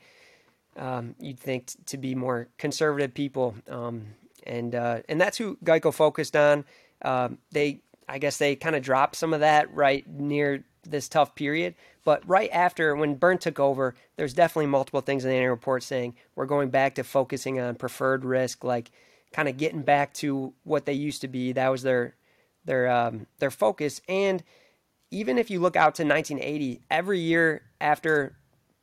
[0.77, 4.07] um, you'd think t- to be more conservative people, um,
[4.47, 6.65] and uh, and that's who Geico focused on.
[7.03, 11.35] Um, they, I guess, they kind of dropped some of that right near this tough
[11.35, 15.51] period, but right after when Byrne took over, there's definitely multiple things in the annual
[15.51, 18.91] report saying we're going back to focusing on preferred risk, like
[19.33, 21.53] kind of getting back to what they used to be.
[21.53, 22.14] That was their
[22.64, 24.43] their um, their focus, and
[25.11, 28.35] even if you look out to 1980, every year after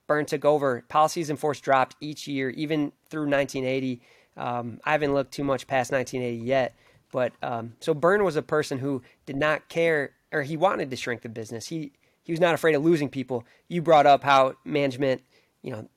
[0.05, 4.01] Byrne took over, policies in force dropped each year, even through 1980.
[4.37, 6.75] Um, I haven't looked too much past 1980 yet,
[7.11, 10.95] but um, so Byrne was a person who did not care, or he wanted to
[10.95, 11.67] shrink the business.
[11.67, 11.93] He
[12.23, 13.43] he was not afraid of losing people.
[13.67, 15.23] You brought up how management,
[15.63, 15.87] you know,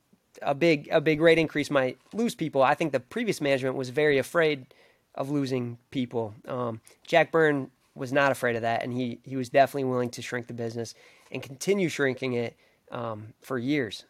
[0.45, 2.63] a big a big rate increase might lose people.
[2.63, 4.67] I think the previous management was very afraid
[5.15, 6.35] of losing people.
[6.47, 10.23] Um, Jack Byrne was not afraid of that, and he he was definitely willing to
[10.23, 10.95] shrink the business
[11.31, 12.57] and continue shrinking it
[12.91, 14.05] um, for years.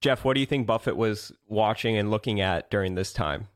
[0.00, 3.46] Geoff, what do you think Buffett was watching and looking at during this time?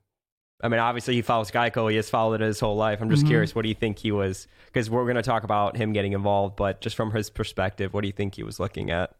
[0.62, 1.90] I mean, obviously he follows Geico.
[1.90, 3.00] He has followed it his whole life.
[3.02, 3.30] I'm just mm-hmm.
[3.30, 4.46] curious, what do you think he was?
[4.66, 8.02] Because we're going to talk about him getting involved, but just from his perspective, what
[8.02, 9.15] do you think he was looking at?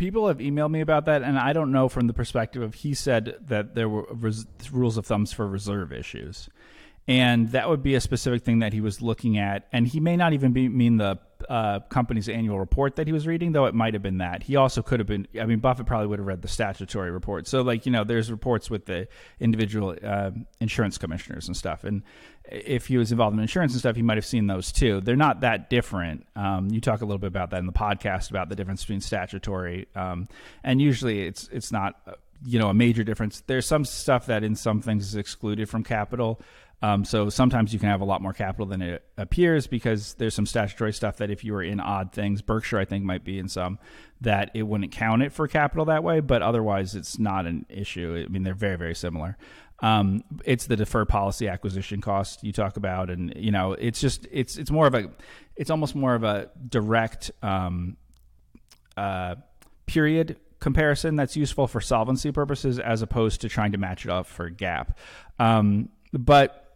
[0.00, 2.94] People have emailed me about that, and I don't know from the perspective of he
[2.94, 6.48] said that there were res- rules of thumbs for reserve issues,
[7.06, 9.68] and that would be a specific thing that he was looking at.
[9.74, 11.18] And he may not even be mean the
[11.50, 14.44] uh, company's annual report that he was reading, though it might have been that.
[14.44, 15.26] He also could have been.
[15.38, 17.48] I mean, Buffett probably would have read the statutory report.
[17.48, 19.08] So, like you know, there's reports with the
[19.40, 20.30] individual uh,
[20.60, 21.82] insurance commissioners and stuff.
[21.82, 22.04] And
[22.44, 25.00] if he was involved in insurance and stuff, he might have seen those too.
[25.00, 26.24] They're not that different.
[26.36, 29.00] Um, you talk a little bit about that in the podcast about the difference between
[29.00, 30.28] statutory um,
[30.62, 31.96] and usually it's it's not
[32.44, 33.42] you know a major difference.
[33.46, 36.40] There's some stuff that in some things is excluded from capital.
[36.82, 40.34] Um, so sometimes you can have a lot more capital than it appears because there's
[40.34, 43.38] some statutory stuff that if you were in odd things, Berkshire I think might be
[43.38, 43.78] in some
[44.22, 48.24] that it wouldn't count it for capital that way, but otherwise it's not an issue.
[48.26, 49.36] I mean they're very very similar.
[49.82, 54.26] Um, it's the deferred policy acquisition cost you talk about, and you know it's just
[54.30, 55.10] it's it's more of a
[55.56, 57.96] it's almost more of a direct um,
[58.96, 59.36] uh,
[59.86, 64.26] period comparison that's useful for solvency purposes as opposed to trying to match it up
[64.26, 64.94] for GAAP.
[65.38, 66.69] Um, but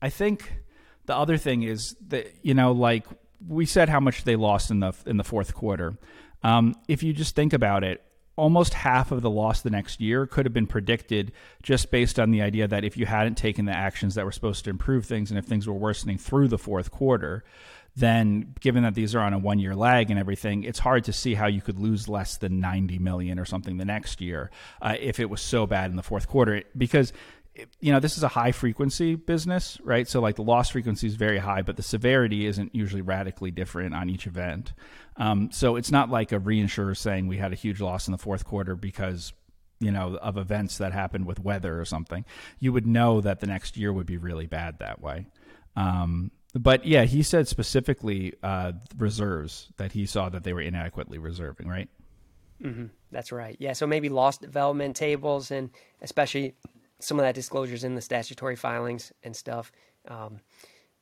[0.00, 0.52] I think
[1.06, 3.06] the other thing is that you know, like
[3.46, 5.96] we said, how much they lost in the in the fourth quarter.
[6.42, 8.02] Um, if you just think about it,
[8.36, 11.32] almost half of the loss the next year could have been predicted
[11.62, 14.64] just based on the idea that if you hadn't taken the actions that were supposed
[14.64, 17.42] to improve things and if things were worsening through the fourth quarter,
[17.96, 21.12] then given that these are on a one year lag and everything, it's hard to
[21.12, 24.50] see how you could lose less than 90 million or something the next year
[24.82, 26.62] uh, if it was so bad in the fourth quarter.
[26.76, 27.14] Because
[27.80, 30.08] you know, this is a high frequency business, right?
[30.08, 33.94] So like the loss frequency is very high, but the severity isn't usually radically different
[33.94, 34.72] on each event.
[35.16, 38.18] Um, so it's not like a reinsurer saying we had a huge loss in the
[38.18, 39.32] fourth quarter because
[39.78, 42.24] you know of events that happened with weather or something.
[42.58, 45.26] You would know that the next year would be really bad that way.
[45.76, 51.18] Um, but yeah, he said specifically uh, reserves that he saw that they were inadequately
[51.18, 51.88] reserving, right?
[52.62, 52.86] Mm-hmm.
[53.12, 53.56] That's right.
[53.58, 56.54] Yeah, so maybe loss development tables and especially
[56.98, 59.72] some of that disclosures in the statutory filings and stuff.
[60.08, 60.40] Um,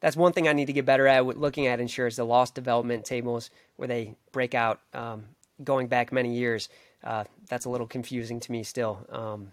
[0.01, 2.51] that's one thing I need to get better at with looking at insurers, the loss
[2.51, 5.25] development tables where they break out um,
[5.63, 6.69] going back many years.
[7.03, 9.07] Uh, that's a little confusing to me still.
[9.11, 9.53] Um,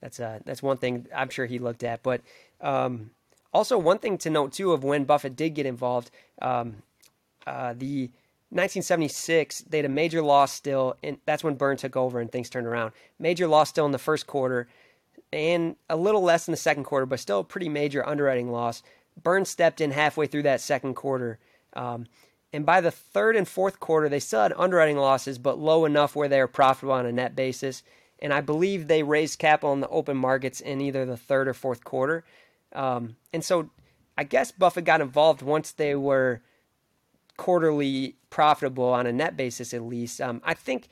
[0.00, 2.20] that's uh, that's one thing I'm sure he looked at, but
[2.60, 3.10] um,
[3.52, 6.10] also, one thing to note too of when Buffett did get involved,
[6.40, 6.76] um,
[7.46, 8.10] uh, the
[8.48, 12.48] 1976 they had a major loss still, and that's when Byrne took over and things
[12.48, 12.92] turned around.
[13.18, 14.68] Major loss still in the first quarter,
[15.32, 18.82] and a little less in the second quarter, but still a pretty major underwriting loss.
[19.22, 21.38] Byrne stepped in halfway through that second quarter.
[21.74, 22.06] Um,
[22.52, 26.14] and by the third and fourth quarter, they still had underwriting losses, but low enough
[26.14, 27.82] where they were profitable on a net basis.
[28.20, 31.54] And I believe they raised capital in the open markets in either the third or
[31.54, 32.24] fourth quarter.
[32.74, 33.70] Um, and so
[34.16, 36.42] I guess Buffett got involved once they were
[37.36, 40.20] quarterly profitable on a net basis, at least.
[40.20, 40.88] Um, I think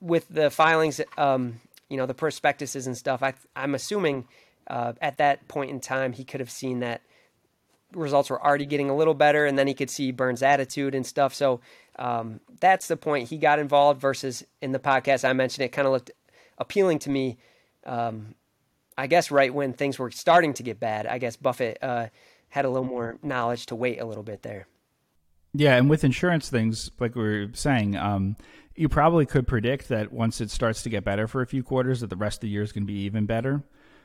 [0.00, 4.26] with the filings, um, you know, the prospectuses and stuff, I, I'm assuming
[4.66, 7.02] uh, at that point in time he could have seen that
[7.92, 11.06] results were already getting a little better, and then he could see Byrne's attitude and
[11.06, 11.34] stuff.
[11.34, 11.60] So
[11.98, 14.00] um, that's the point he got involved.
[14.00, 16.10] Versus in the podcast I mentioned, it kind of looked
[16.58, 17.38] appealing to me
[17.88, 18.34] um,
[18.96, 22.08] I guess right when things were starting to get bad, I guess Buffett uh,
[22.48, 24.66] had a little more knowledge to wait a little bit there.
[25.54, 28.36] Yeah, and with insurance things, like we were saying, um,
[28.78, 32.00] you probably could predict that once it starts to get better for a few quarters,
[32.00, 33.62] that the rest of the year is going to be even better,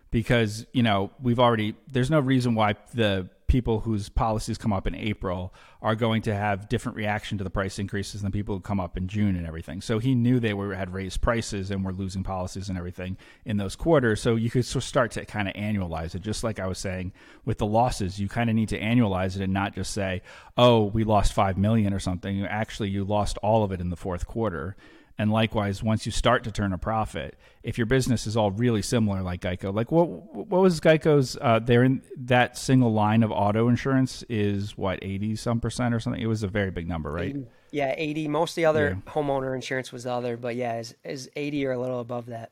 [0.09, 1.75] because you know we've already.
[1.91, 6.33] There's no reason why the people whose policies come up in April are going to
[6.33, 9.45] have different reaction to the price increases than people who come up in June and
[9.45, 9.79] everything.
[9.79, 13.57] So he knew they were had raised prices and were losing policies and everything in
[13.57, 14.23] those quarters.
[14.23, 16.79] So you could sort of start to kind of annualize it, just like I was
[16.79, 17.13] saying
[17.45, 18.19] with the losses.
[18.19, 20.23] You kind of need to annualize it and not just say,
[20.57, 23.95] "Oh, we lost five million or something." Actually, you lost all of it in the
[23.95, 24.75] fourth quarter
[25.17, 28.81] and likewise, once you start to turn a profit, if your business is all really
[28.81, 31.37] similar, like Geico, like what what was Geico's?
[31.39, 35.99] Uh, they're in that single line of auto insurance is what eighty some percent or
[35.99, 36.21] something.
[36.21, 37.35] It was a very big number, right?
[37.71, 38.27] Yeah, eighty.
[38.27, 39.11] Most of the other yeah.
[39.11, 42.51] homeowner insurance was the other, but yeah, is is eighty or a little above that.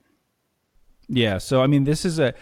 [1.08, 2.34] Yeah, so I mean, this is a,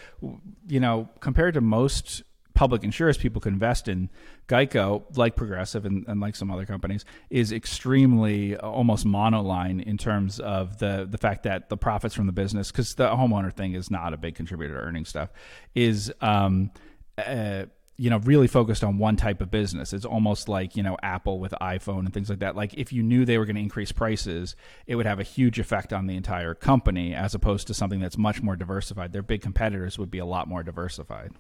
[0.68, 2.24] you know, compared to most
[2.60, 4.10] public insurers people could invest in,
[4.50, 9.98] Geico, like Progressive and, and like some other companies, is extremely uh, almost monoline in
[9.98, 13.76] terms of the the fact that the profits from the business, because the homeowner thing
[13.76, 15.30] is not a big contributor to earning stuff,
[15.74, 16.70] is um,
[17.18, 17.64] uh,
[17.96, 19.94] you know really focused on one type of business.
[19.94, 22.58] It's almost like you know apple with iphone and things like that.
[22.58, 25.60] Like if you knew they were going to increase prices it would have a huge
[25.60, 29.14] effect on the entire company as opposed to something that's much more diversified.
[29.14, 31.32] Their big competitors would be a lot more diversified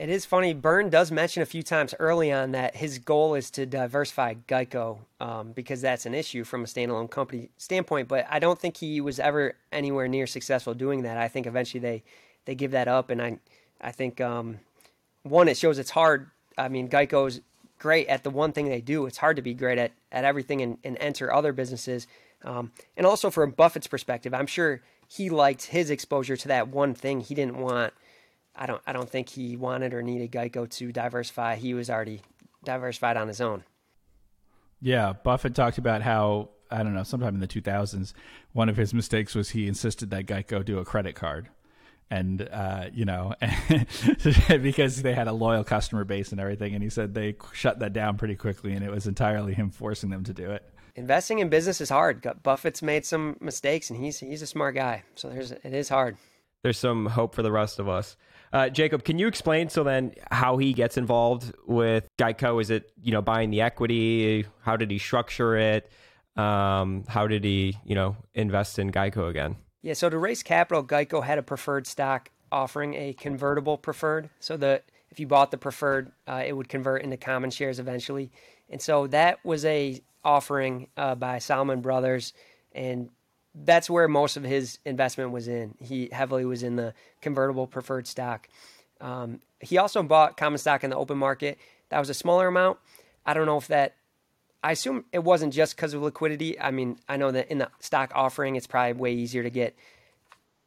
[0.00, 0.54] it is funny.
[0.54, 5.00] Byrne does mention a few times early on that his goal is to diversify Geico
[5.20, 8.08] um, because that's an issue from a standalone company standpoint.
[8.08, 11.18] But I don't think he was ever anywhere near successful doing that.
[11.18, 12.02] I think eventually they
[12.46, 13.40] they give that up, and I
[13.78, 14.60] I think um,
[15.22, 16.30] one it shows it's hard.
[16.56, 17.42] I mean, Geico's
[17.78, 19.04] great at the one thing they do.
[19.04, 22.06] It's hard to be great at at everything and, and enter other businesses.
[22.42, 26.94] Um, and also from Buffett's perspective, I'm sure he liked his exposure to that one
[26.94, 27.20] thing.
[27.20, 27.92] He didn't want
[28.54, 31.56] I don't I don't think he wanted or needed Geico to diversify.
[31.56, 32.22] He was already
[32.64, 33.64] diversified on his own.
[34.80, 38.12] Yeah, Buffett talked about how I don't know, sometime in the 2000s,
[38.52, 41.48] one of his mistakes was he insisted that Geico do a credit card.
[42.12, 43.34] And uh, you know,
[44.48, 47.92] because they had a loyal customer base and everything, and he said they shut that
[47.92, 50.64] down pretty quickly, and it was entirely him forcing them to do it.
[50.96, 52.26] Investing in business is hard.
[52.42, 56.16] Buffett's made some mistakes, and he's he's a smart guy, so there's it is hard.
[56.64, 58.16] There's some hope for the rest of us.
[58.52, 62.60] Uh, Jacob, can you explain so then how he gets involved with Geico?
[62.60, 64.44] Is it you know buying the equity?
[64.62, 65.90] How did he structure it?
[66.36, 69.56] um, how did he, you know, invest in Geico again?
[69.82, 74.30] Yeah, so to raise capital, Geico had a preferred stock offering a convertible preferred.
[74.40, 78.30] So the if you bought the preferred, uh, it would convert into common shares eventually.
[78.68, 82.32] And so that was a offering uh, by Salomon Brothers,
[82.72, 83.08] and
[83.54, 85.74] that's where most of his investment was in.
[85.80, 88.48] He heavily was in the convertible preferred stock.
[89.00, 91.58] Um, he also bought common stock in the open market.
[91.88, 92.78] That was a smaller amount.
[93.26, 93.94] I don't know if that.
[94.62, 96.60] I assume it wasn't just because of liquidity.
[96.60, 99.74] I mean, I know that in the stock offering, it's probably way easier to get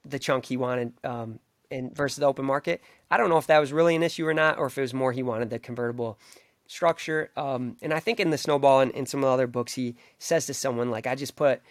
[0.03, 2.81] the chunk he wanted um, in versus the open market.
[3.11, 4.93] I don't know if that was really an issue or not, or if it was
[4.93, 6.17] more he wanted the convertible
[6.65, 7.29] structure.
[7.37, 9.95] Um, and I think in the snowball and in some of the other books, he
[10.17, 11.61] says to someone like, "I just put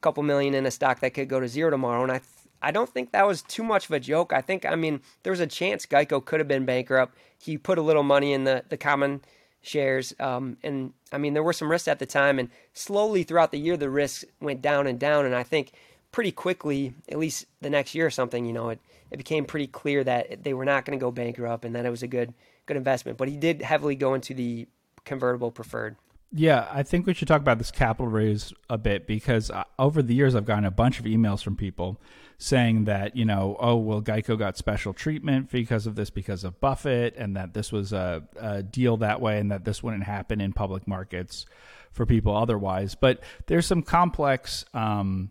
[0.00, 2.20] couple million in a stock that could go to zero tomorrow," and I.
[2.62, 4.34] I don't think that was too much of a joke.
[4.34, 7.16] I think, I mean, there was a chance Geico could have been bankrupt.
[7.38, 9.22] He put a little money in the, the common
[9.62, 10.14] shares.
[10.20, 13.58] Um, and I mean, there were some risks at the time, and slowly throughout the
[13.58, 15.26] year, the risks went down and down.
[15.26, 15.72] And I think
[16.12, 18.80] pretty quickly, at least the next year or something, you know, it,
[19.10, 21.90] it became pretty clear that they were not going to go bankrupt and that it
[21.90, 22.34] was a good
[22.66, 23.18] good investment.
[23.18, 24.68] But he did heavily go into the
[25.04, 25.96] convertible preferred.
[26.32, 30.00] Yeah, I think we should talk about this capital raise a bit because uh, over
[30.00, 32.00] the years I've gotten a bunch of emails from people
[32.38, 36.60] saying that, you know, oh, well, Geico got special treatment because of this, because of
[36.60, 40.40] Buffett, and that this was a, a deal that way and that this wouldn't happen
[40.40, 41.46] in public markets
[41.90, 42.94] for people otherwise.
[42.94, 45.30] But there's some complex um,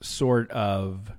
[0.00, 1.12] sort of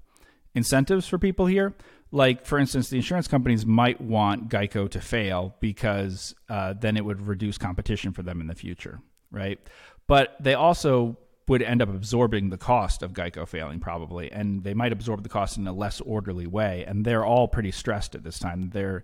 [0.55, 1.73] incentives for people here.
[2.11, 7.05] Like, for instance, the insurance companies might want Geico to fail because uh, then it
[7.05, 8.99] would reduce competition for them in the future,
[9.31, 9.59] right?
[10.07, 14.73] But they also would end up absorbing the cost of Geico failing, probably, and they
[14.73, 16.83] might absorb the cost in a less orderly way.
[16.85, 18.69] And they're all pretty stressed at this time.
[18.69, 19.03] They're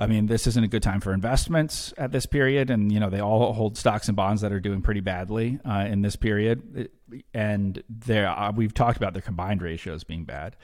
[0.00, 3.10] I mean, this isn't a good time for investments at this period, and you know
[3.10, 6.88] they all hold stocks and bonds that are doing pretty badly uh, in this period.
[7.34, 10.56] And there, uh, we've talked about their combined ratios being bad.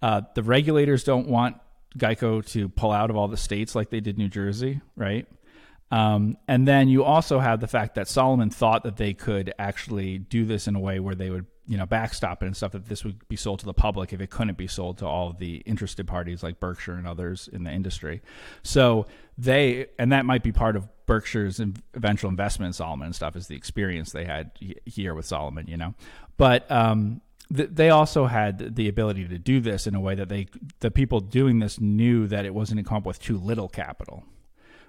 [0.00, 1.56] Uh, the regulators don't want
[1.98, 5.26] Geico to pull out of all the states like they did New Jersey, right?
[5.90, 10.18] Um, and then you also have the fact that Salomon thought that they could actually
[10.18, 12.86] do this in a way where they would you know backstop it and stuff that
[12.86, 15.56] this would be sold to the public if it couldn't be sold to all the
[15.66, 18.22] interested parties like Berkshire and others in the industry.
[18.62, 19.06] So
[19.38, 21.60] they and that might be part of Berkshire's
[21.94, 24.50] eventual investment in Salomon and stuff is the experience they had
[24.84, 25.94] here with Salomon, you know.
[26.36, 30.48] But um, they also had the ability to do this in a way that they
[30.80, 34.24] the people doing this knew that it wasn't to come up with too little capital,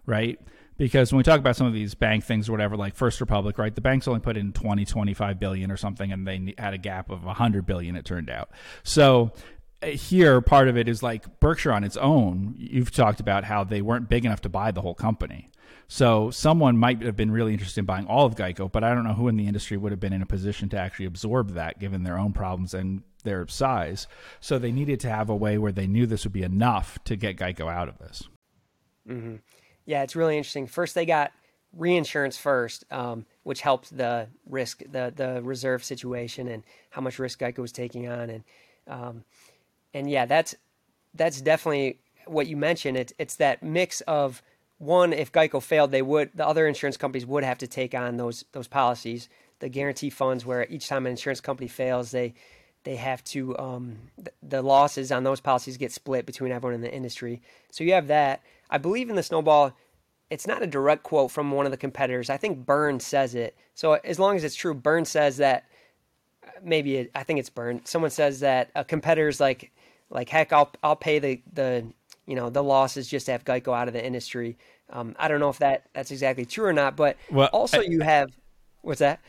[0.05, 0.39] right?
[0.77, 3.57] Because when we talk about some of these bank things or whatever like first republic
[3.57, 6.77] right the banks only put in 20 25 billion or something and they had a
[6.77, 8.49] gap of 100 billion it turned out.
[8.83, 9.31] So
[9.81, 13.63] uh, here part of it is like berkshire on its own you've talked about how
[13.63, 15.49] they weren't big enough to buy the whole company.
[15.87, 19.03] So someone might have been really interested in buying all of geico but i don't
[19.03, 21.79] know who in the industry would have been in a position to actually absorb that
[21.79, 24.07] given their own problems and their size.
[24.39, 27.17] So they needed to have a way where they knew this would be enough to
[27.17, 28.23] get geico out of this.
[29.09, 29.35] Mm-hmm.
[29.85, 30.67] Yeah, it's really interesting.
[30.67, 31.31] First, they got
[31.73, 37.39] reinsurance first, um, which helped the risk, the the reserve situation, and how much risk
[37.39, 38.43] Geico was taking on, and
[38.87, 39.23] um,
[39.93, 40.55] and yeah, that's
[41.13, 42.97] that's definitely what you mentioned.
[42.97, 44.41] It's it's that mix of
[44.77, 48.17] one, if Geico failed, they would the other insurance companies would have to take on
[48.17, 49.29] those those policies,
[49.59, 52.33] the guarantee funds, where each time an insurance company fails, they
[52.83, 56.81] they have to um, the, the losses on those policies get split between everyone in
[56.81, 57.41] the industry.
[57.71, 58.41] So you have that.
[58.69, 59.73] I believe in the snowball.
[60.29, 62.29] It's not a direct quote from one of the competitors.
[62.29, 63.55] I think Burns says it.
[63.75, 65.65] So as long as it's true, Burns says that.
[66.63, 67.89] Maybe it, I think it's Burns.
[67.89, 69.71] Someone says that a competitor's like,
[70.09, 71.85] like heck, I'll I'll pay the the
[72.27, 74.57] you know the losses just to have Geico out of the industry.
[74.89, 77.83] Um, I don't know if that that's exactly true or not, but well, also I,
[77.83, 78.31] you have
[78.81, 79.19] what's that?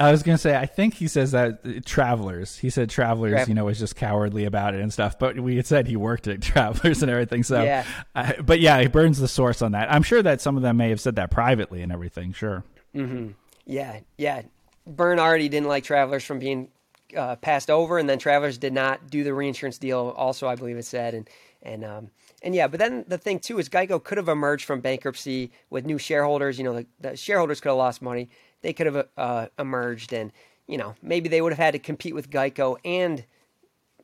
[0.00, 2.56] I was gonna say, I think he says that uh, Travelers.
[2.56, 5.18] He said Travelers, you know, was just cowardly about it and stuff.
[5.18, 7.42] But we had said he worked at Travelers and everything.
[7.42, 7.84] So, yeah.
[8.14, 9.92] Uh, but yeah, he Byrne's the source on that.
[9.92, 12.32] I'm sure that some of them may have said that privately and everything.
[12.32, 12.64] Sure.
[12.94, 13.32] Mm-hmm.
[13.66, 14.42] Yeah, yeah.
[14.86, 16.68] Byrne already didn't like Travelers from being
[17.14, 20.14] uh, passed over, and then Travelers did not do the reinsurance deal.
[20.16, 21.28] Also, I believe it said, and
[21.62, 22.10] and um,
[22.42, 22.68] and yeah.
[22.68, 26.56] But then the thing too is Geico could have emerged from bankruptcy with new shareholders.
[26.56, 28.30] You know, the, the shareholders could have lost money
[28.62, 30.32] they could have uh, emerged and
[30.66, 33.24] you know maybe they would have had to compete with Geico and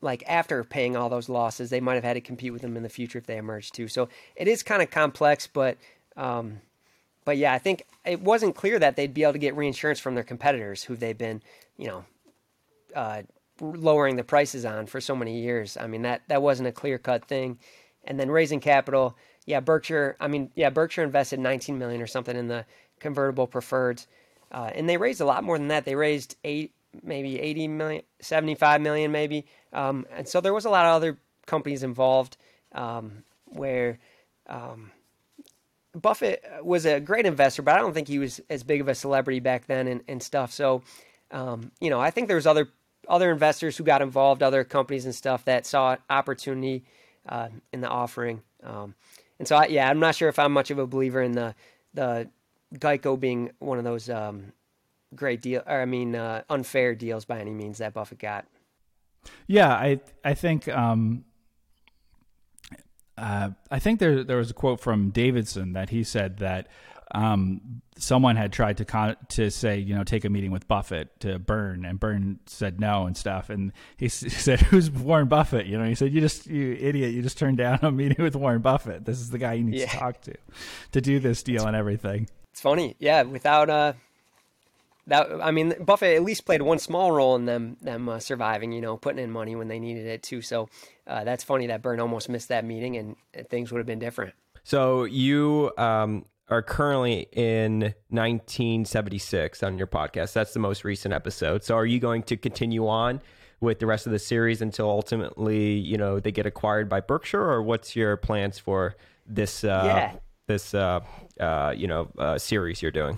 [0.01, 2.83] like after paying all those losses they might have had to compete with them in
[2.83, 3.87] the future if they emerged too.
[3.87, 5.77] So it is kind of complex but
[6.15, 6.61] um,
[7.25, 10.15] but yeah I think it wasn't clear that they'd be able to get reinsurance from
[10.15, 11.41] their competitors who they've been
[11.77, 12.05] you know
[12.95, 13.21] uh,
[13.59, 15.77] lowering the prices on for so many years.
[15.77, 17.59] I mean that that wasn't a clear cut thing.
[18.03, 22.35] And then raising capital yeah Berkshire I mean yeah Berkshire invested 19 million or something
[22.35, 22.65] in the
[22.99, 24.07] convertible preferreds
[24.51, 25.85] uh, and they raised a lot more than that.
[25.85, 29.45] They raised eight, maybe 80 million, 75 million, maybe.
[29.73, 32.37] Um, and so there was a lot of other companies involved
[32.73, 33.99] um, where
[34.47, 34.91] um,
[35.93, 38.95] Buffett was a great investor, but I don't think he was as big of a
[38.95, 40.51] celebrity back then and, and stuff.
[40.51, 40.83] So,
[41.31, 42.69] um, you know, I think there was other
[43.09, 46.83] other investors who got involved, other companies and stuff that saw opportunity
[47.27, 48.41] uh, in the offering.
[48.61, 48.95] Um,
[49.39, 51.55] and so, I, yeah, I'm not sure if I'm much of a believer in the
[51.93, 52.29] the
[52.75, 54.51] Geico being one of those um,
[55.15, 58.45] great deal, or I mean, uh, unfair deals by any means that Buffett got.
[59.47, 61.25] Yeah, I I think um,
[63.17, 66.67] uh, I think there there was a quote from Davidson that he said that
[67.15, 71.19] um, someone had tried to con- to say you know take a meeting with Buffett
[71.21, 75.27] to Byrne and Byrne said no and stuff and he, s- he said who's Warren
[75.29, 78.21] Buffett you know he said you just you idiot you just turned down a meeting
[78.23, 79.87] with Warren Buffett this is the guy you need Yeah.
[79.89, 80.33] to talk to
[80.91, 82.27] to do this deal and everything
[82.57, 83.21] It's funny, yeah.
[83.21, 83.93] Without uh,
[85.05, 88.71] that, I mean, Buffett at least played one small role in them them uh, surviving.
[88.71, 90.41] You know, putting in money when they needed it too.
[90.41, 90.67] So
[91.05, 93.15] uh, that's funny that Byrne almost missed that meeting, and,
[93.47, 94.33] things would have been different.
[94.63, 100.33] So you um, are currently in 1976 on your podcast.
[100.33, 101.63] That's the most recent episode.
[101.63, 103.21] So are you going to continue on
[103.59, 107.39] with the rest of the series until ultimately, you know, they get acquired by Berkshire,
[107.39, 108.95] or what's your plans for
[109.27, 109.63] this?
[109.63, 110.19] Uh, Yeah.
[110.47, 111.01] This, uh,
[111.39, 113.17] uh, you know, uh, series you're doing.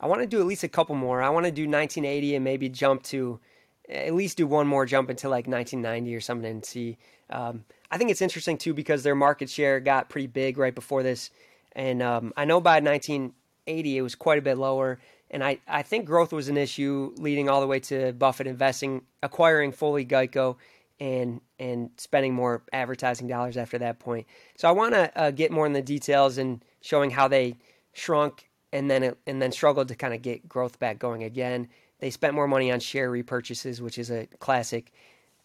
[0.00, 1.20] I want to do at least a couple more.
[1.20, 3.40] I want to do 1980 and maybe jump to
[3.88, 6.96] at least do one more jump into like 1990 or something and see.
[7.30, 11.02] Um, I think it's interesting too because their market share got pretty big right before
[11.02, 11.30] this,
[11.72, 15.00] and um, I know by 1980 it was quite a bit lower.
[15.30, 19.02] And I, I think growth was an issue leading all the way to Buffett investing,
[19.22, 20.56] acquiring fully Geico,
[21.00, 24.26] and and spending more advertising dollars after that point.
[24.56, 27.56] So I want to uh, get more in the details and showing how they
[27.92, 31.68] shrunk and then it, and then struggled to kind of get growth back going again.
[32.00, 34.92] They spent more money on share repurchases, which is a classic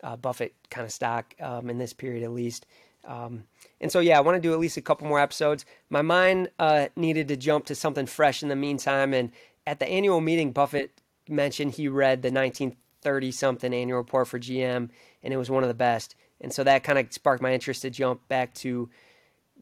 [0.03, 2.65] uh, Buffett kind of stock um, in this period at least.
[3.05, 3.45] Um,
[3.81, 5.65] and so, yeah, I want to do at least a couple more episodes.
[5.89, 9.13] My mind uh, needed to jump to something fresh in the meantime.
[9.13, 9.31] And
[9.65, 14.89] at the annual meeting, Buffett mentioned he read the 1930 something annual report for GM,
[15.23, 16.15] and it was one of the best.
[16.41, 18.89] And so that kind of sparked my interest to jump back to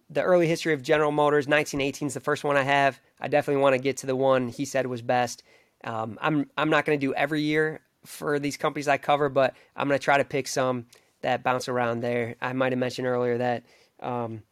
[0.09, 1.47] the early history of General Motors.
[1.47, 2.99] 1918 is the first one I have.
[3.19, 5.43] I definitely want to get to the one he said was best.
[5.83, 9.55] Um, I'm I'm not going to do every year for these companies I cover, but
[9.75, 10.85] I'm going to try to pick some
[11.21, 12.35] that bounce around there.
[12.41, 13.65] I might have mentioned earlier that
[13.99, 14.43] um,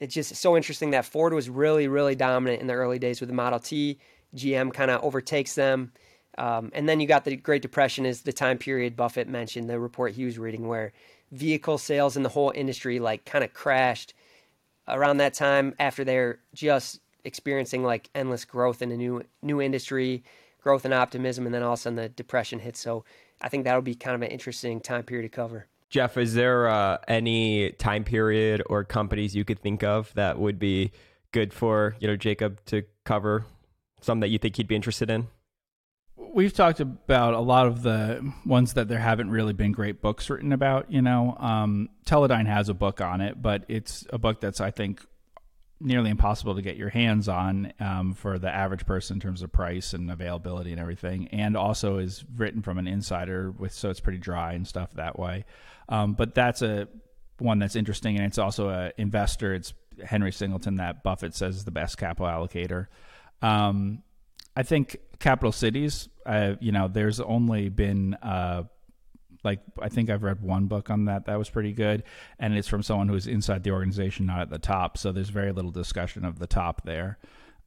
[0.00, 3.28] it's just so interesting that Ford was really really dominant in the early days with
[3.28, 3.98] the Model T.
[4.34, 5.92] GM kind of overtakes them.
[6.38, 9.78] Um, and then you got the Great Depression is the time period Buffett mentioned, the
[9.78, 10.92] report he was reading, where
[11.32, 14.14] vehicle sales in the whole industry like kind of crashed
[14.88, 20.22] around that time after they're just experiencing like endless growth in a new new industry,
[20.62, 22.80] growth and optimism, and then all of a sudden the depression hits.
[22.80, 23.04] So
[23.40, 25.66] I think that'll be kind of an interesting time period to cover.
[25.88, 30.58] Geoff, is there uh, any time period or companies you could think of that would
[30.58, 30.92] be
[31.32, 33.44] good for you know Jacob to cover?
[34.00, 35.26] Some that you think he'd be interested in?
[36.32, 40.30] We've talked about a lot of the ones that there haven't really been great books
[40.30, 40.90] written about.
[40.90, 44.70] You know, um, Teledyne has a book on it, but it's a book that's I
[44.70, 45.04] think
[45.80, 49.50] nearly impossible to get your hands on um, for the average person in terms of
[49.50, 54.00] price and availability and everything, and also is written from an insider with so it's
[54.00, 55.44] pretty dry and stuff that way.
[55.88, 56.88] Um, but that's a
[57.38, 59.54] one that's interesting, and it's also a investor.
[59.54, 59.72] It's
[60.04, 62.86] Henry Singleton that Buffett says is the best capital allocator.
[63.42, 64.02] Um,
[64.56, 66.08] I think capital cities.
[66.26, 68.64] Uh, you know, there's only been uh,
[69.44, 72.02] like I think I've read one book on that that was pretty good,
[72.38, 74.98] and it's from someone who's inside the organization, not at the top.
[74.98, 77.18] So there's very little discussion of the top there.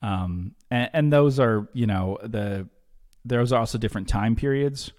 [0.01, 2.67] Um, and, and those are you know the
[3.25, 4.91] there's also different time periods,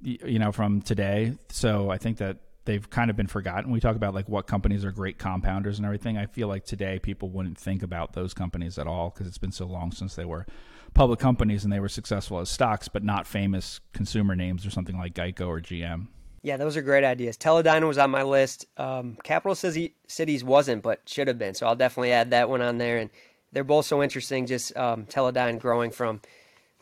[0.00, 1.34] you know, from today.
[1.50, 3.70] So I think that they've kind of been forgotten.
[3.70, 6.16] We talk about like what companies are great compounders and everything.
[6.16, 9.52] I feel like today people wouldn't think about those companies at all because it's been
[9.52, 10.46] so long since they were
[10.94, 14.98] public companies and they were successful as stocks, but not famous consumer names or something
[14.98, 16.08] like Geico or GM.
[16.42, 17.36] Yeah, those are great ideas.
[17.36, 18.66] Teledyne was on my list.
[18.76, 21.54] Um, Capital City, Cities wasn't, but should have been.
[21.54, 22.98] So I'll definitely add that one on there.
[22.98, 23.10] And
[23.52, 24.46] they're both so interesting.
[24.46, 26.20] Just um, Teledyne growing from,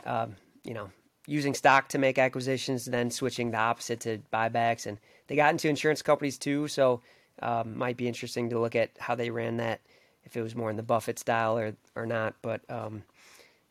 [0.04, 0.90] um, you know,
[1.26, 4.86] using stock to make acquisitions, then switching the opposite to buybacks.
[4.86, 6.68] And they got into insurance companies too.
[6.68, 7.00] So
[7.42, 9.80] um, might be interesting to look at how they ran that,
[10.24, 12.34] if it was more in the Buffett style or or not.
[12.42, 13.04] But um,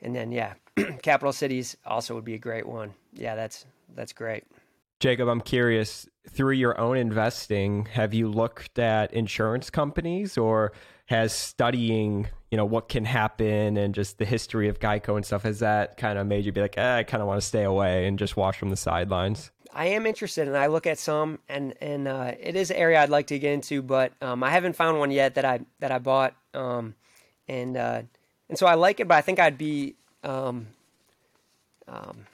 [0.01, 0.53] and then yeah,
[1.01, 2.93] Capital Cities also would be a great one.
[3.13, 3.65] Yeah, that's
[3.95, 4.45] that's great.
[4.99, 10.71] Jacob, I'm curious, through your own investing, have you looked at insurance companies or
[11.07, 15.43] has studying, you know what can happen and just the history of Geico and stuff,
[15.43, 17.63] has that kind of made you be like, eh, I kind of want to stay
[17.63, 19.51] away and just watch from the sidelines?
[19.73, 23.01] I am interested, and I look at some, and and uh, it is an area
[23.01, 25.91] I'd like to get into, but um, I haven't found one yet that I that
[25.91, 26.95] I bought, um,
[27.49, 28.01] and uh,
[28.49, 30.67] and so I like it, but I think I'd be, um,
[31.87, 32.25] um,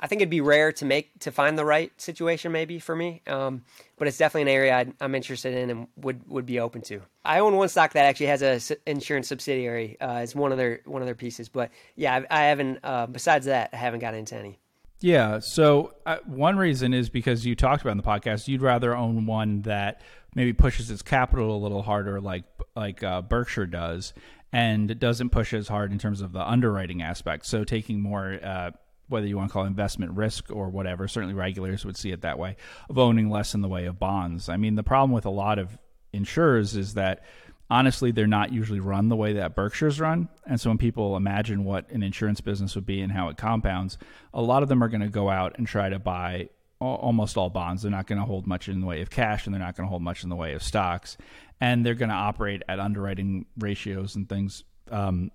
[0.00, 3.22] I think it'd be rare to make to find the right situation maybe for me,
[3.26, 3.62] um,
[3.96, 7.00] but it's definitely an area i am interested in and would would be open to.
[7.24, 11.00] I own one stock that actually has a insurance subsidiary uh, one of their one
[11.00, 12.80] of their pieces, but yeah, I, I haven't.
[12.82, 14.58] Uh, besides that, I haven't gotten into any.
[15.00, 15.40] Yeah.
[15.40, 19.26] So uh, one reason is because you talked about in the podcast, you'd rather own
[19.26, 20.00] one that
[20.34, 22.44] maybe pushes its capital a little harder, like
[22.74, 24.14] like uh, Berkshire does,
[24.54, 27.44] and doesn't push as hard in terms of the underwriting aspect.
[27.44, 28.38] So taking more.
[28.42, 28.70] Uh,
[29.06, 32.38] whether you want to call investment risk or whatever, certainly regulators would see it that
[32.38, 32.56] way,
[32.88, 34.48] of owning less in the way of bonds.
[34.48, 35.76] I mean, the problem with a lot of
[36.14, 37.22] insurers is that
[37.68, 40.28] honestly, they're not usually run the way that Berkshire's run.
[40.46, 43.98] And so when people imagine what an insurance business would be and how it compounds,
[44.32, 46.48] a lot of them are going to go out and try to buy
[46.84, 47.82] almost all bonds.
[47.82, 49.86] They're not going to hold much in the way of cash and they're not going
[49.86, 51.16] to hold much in the way of stocks.
[51.60, 55.30] And they're going to operate at underwriting ratios and things, um,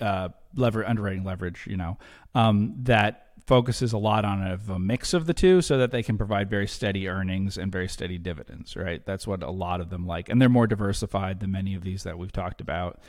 [0.00, 1.98] uh, lever underwriting leverage, you know,
[2.34, 6.02] um, that focuses a lot on a, a mix of the two so that they
[6.02, 9.04] can provide very steady earnings and very steady dividends, right?
[9.04, 10.28] That's what a lot of them like.
[10.28, 13.00] And they're more diversified than many of these that we've talked about.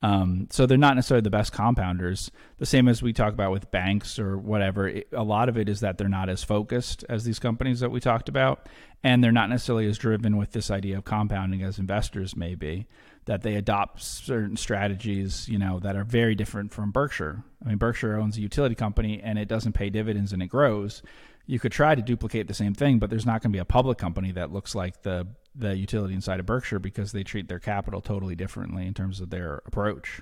[0.00, 2.30] Um, so they're not necessarily the best compounders.
[2.58, 4.88] The same as we talk about with banks or whatever.
[4.88, 7.90] It, a lot of it is that they're not as focused as these companies that
[7.90, 8.68] we talked about,
[9.02, 12.86] and they're not necessarily as driven with this idea of compounding as investors may be
[13.28, 17.44] that they adopt certain strategies, you know, that are very different from Berkshire.
[17.62, 21.02] I mean, Berkshire owns a utility company and it doesn't pay dividends and it grows.
[21.48, 23.64] You could try to duplicate the same thing, but there's not going to be a
[23.64, 27.58] public company that looks like the the utility inside of Berkshire because they treat their
[27.58, 30.20] capital totally differently in terms of their approach.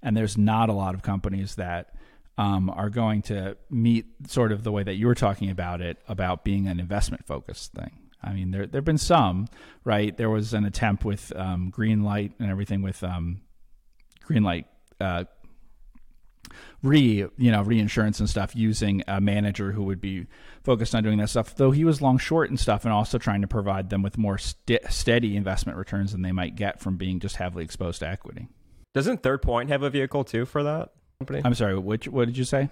[0.00, 1.94] And there's not a lot of companies that
[2.38, 5.98] um, are going to meet sort of the way that you were talking about it
[6.08, 7.98] about being an investment focused thing.
[8.22, 9.48] I mean, there there've been some,
[9.84, 10.16] right?
[10.16, 13.40] There was an attempt with um, Greenlight and everything with um,
[14.24, 14.66] Greenlight
[15.00, 15.24] uh,
[16.82, 20.26] re you know reinsurance and stuff using a manager who would be
[20.62, 21.54] focused on doing that stuff.
[21.54, 24.38] Though he was long short and stuff, and also trying to provide them with more
[24.38, 28.48] st- steady investment returns than they might get from being just heavily exposed to equity.
[28.94, 31.42] Doesn't Third Point have a vehicle too for that company?
[31.44, 32.70] I'm sorry, which what did you say?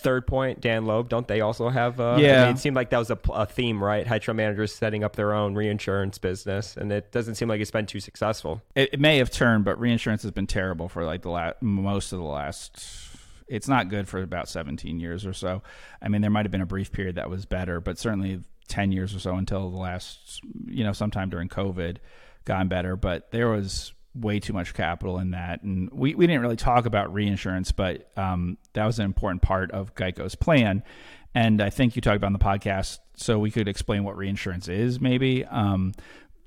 [0.00, 2.00] Third Point, Dan Loeb, don't they also have?
[2.00, 4.06] Uh, yeah, I mean, it seemed like that was a, a, theme, right?
[4.06, 7.70] Hedge fund managers setting up their own reinsurance business, and it doesn't seem like it's
[7.70, 8.62] been too successful.
[8.74, 12.12] It, it may have turned, but reinsurance has been terrible for like the last most
[12.12, 12.82] of the last.
[13.50, 15.62] It's not good for about 17 years or so.
[16.00, 18.92] I mean, there might have been a brief period that was better, but certainly 10
[18.92, 21.96] years or so until the last, you know, sometime during COVID,
[22.44, 22.96] gotten better.
[22.96, 25.62] But there was way too much capital in that.
[25.62, 29.70] And we, we didn't really talk about reinsurance, but um, that was an important part
[29.72, 30.82] of Geico's plan.
[31.34, 34.68] And I think you talked about on the podcast, so we could explain what reinsurance
[34.68, 35.44] is maybe.
[35.44, 35.92] Um,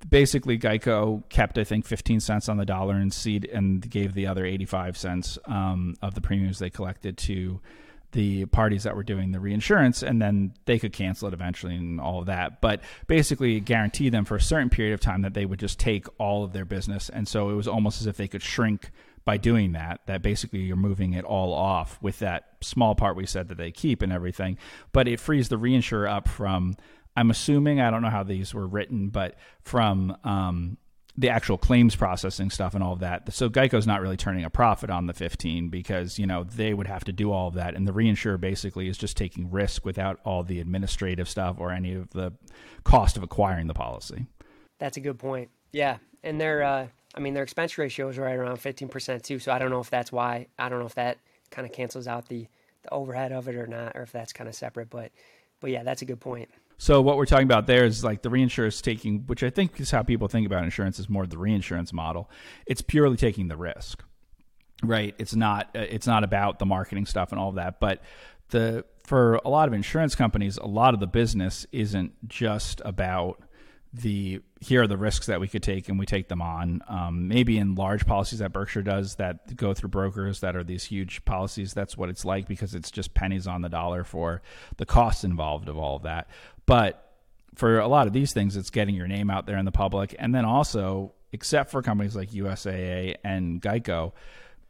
[0.10, 4.28] basically, Geico kept, I think, 15 cents on the dollar and cede and gave the
[4.28, 7.62] other 85 cents um, of the premiums they collected to
[8.14, 12.00] the parties that were doing the reinsurance, and then they could cancel it eventually and
[12.00, 12.62] all of that.
[12.62, 16.08] But basically, guarantee them for a certain period of time that they would just take
[16.20, 18.92] all of their business, and so it was almost as if they could shrink
[19.26, 20.02] by doing that.
[20.06, 23.72] That basically you're moving it all off with that small part we said that they
[23.72, 24.58] keep and everything,
[24.94, 26.78] but it frees the reinsurer up from.
[27.16, 30.78] I'm assuming I don't know how these were written, but from um,
[31.16, 33.32] the actual claims processing stuff and all of that.
[33.34, 36.88] So Geico's not really turning a profit on the 15 because, you know, they would
[36.88, 37.76] have to do all of that.
[37.76, 41.94] And the reinsurer basically is just taking risk without all the administrative stuff or any
[41.94, 42.34] of the
[42.84, 44.26] cost of acquiring the policy.
[44.80, 45.50] That's a good point.
[45.72, 45.98] Yeah.
[46.24, 49.38] And their, uh, I mean, their expense ratio is right around 15% too.
[49.38, 51.20] So I don't know if that's why, I don't know if that
[51.52, 52.48] kind of cancels out the,
[52.82, 54.90] the overhead of it or not, or if that's kind of separate.
[54.90, 55.12] But,
[55.60, 56.50] but yeah, that's a good point.
[56.84, 59.90] So what we're talking about there is like the reinsurance taking, which I think is
[59.90, 62.30] how people think about insurance, is more the reinsurance model.
[62.66, 64.04] It's purely taking the risk,
[64.84, 65.16] right?
[65.18, 67.80] It's not uh, it's not about the marketing stuff and all of that.
[67.80, 68.02] But
[68.50, 73.42] the for a lot of insurance companies, a lot of the business isn't just about
[73.94, 76.82] the here are the risks that we could take and we take them on.
[76.88, 80.86] Um, maybe in large policies that Berkshire does that go through brokers that are these
[80.86, 84.42] huge policies, that's what it's like because it's just pennies on the dollar for
[84.78, 86.28] the costs involved of all of that.
[86.66, 87.14] But
[87.56, 90.16] for a lot of these things, it's getting your name out there in the public.
[90.18, 94.14] And then also, except for companies like USAA and Geico,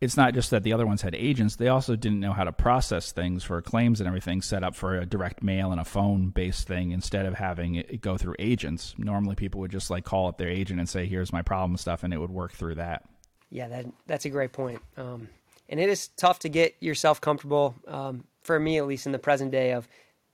[0.04, 2.52] it's not just that the other ones had agents, they also didn't know how to
[2.52, 6.28] process things for claims and everything set up for a direct mail and a phone
[6.28, 8.94] based thing instead of having it go through agents.
[8.98, 12.04] Normally people would just like call up their agent and say, here's my problem stuff,
[12.04, 13.08] and it would work through that.
[13.50, 14.82] Yeah, that that's a great point.
[14.98, 15.30] Um,
[15.70, 17.74] and it is tough to get yourself comfortable.
[17.88, 19.88] Um, for me, at least in the present day, of